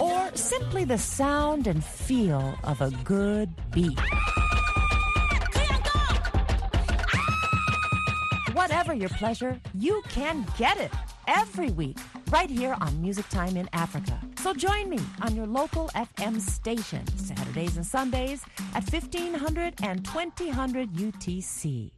Or 0.00 0.30
simply 0.34 0.84
the 0.84 0.98
sound 0.98 1.66
and 1.66 1.84
feel 1.84 2.58
of 2.64 2.80
a 2.80 2.90
good 3.04 3.50
beat. 3.70 3.98
Whatever 8.54 8.94
your 8.94 9.10
pleasure, 9.10 9.60
you 9.74 10.02
can 10.08 10.46
get 10.56 10.76
it 10.78 10.90
every 11.26 11.70
week 11.70 11.98
right 12.30 12.50
here 12.50 12.76
on 12.80 13.00
Music 13.00 13.28
Time 13.28 13.56
in 13.56 13.68
Africa. 13.72 14.18
So 14.38 14.54
join 14.54 14.88
me 14.88 14.98
on 15.22 15.36
your 15.36 15.46
local 15.46 15.88
FM 15.94 16.40
station, 16.40 17.06
Saturdays 17.16 17.76
and 17.76 17.86
Sundays 17.86 18.44
at 18.74 18.90
1500 18.90 19.74
and 19.82 20.04
2000 20.04 20.88
UTC. 20.90 21.97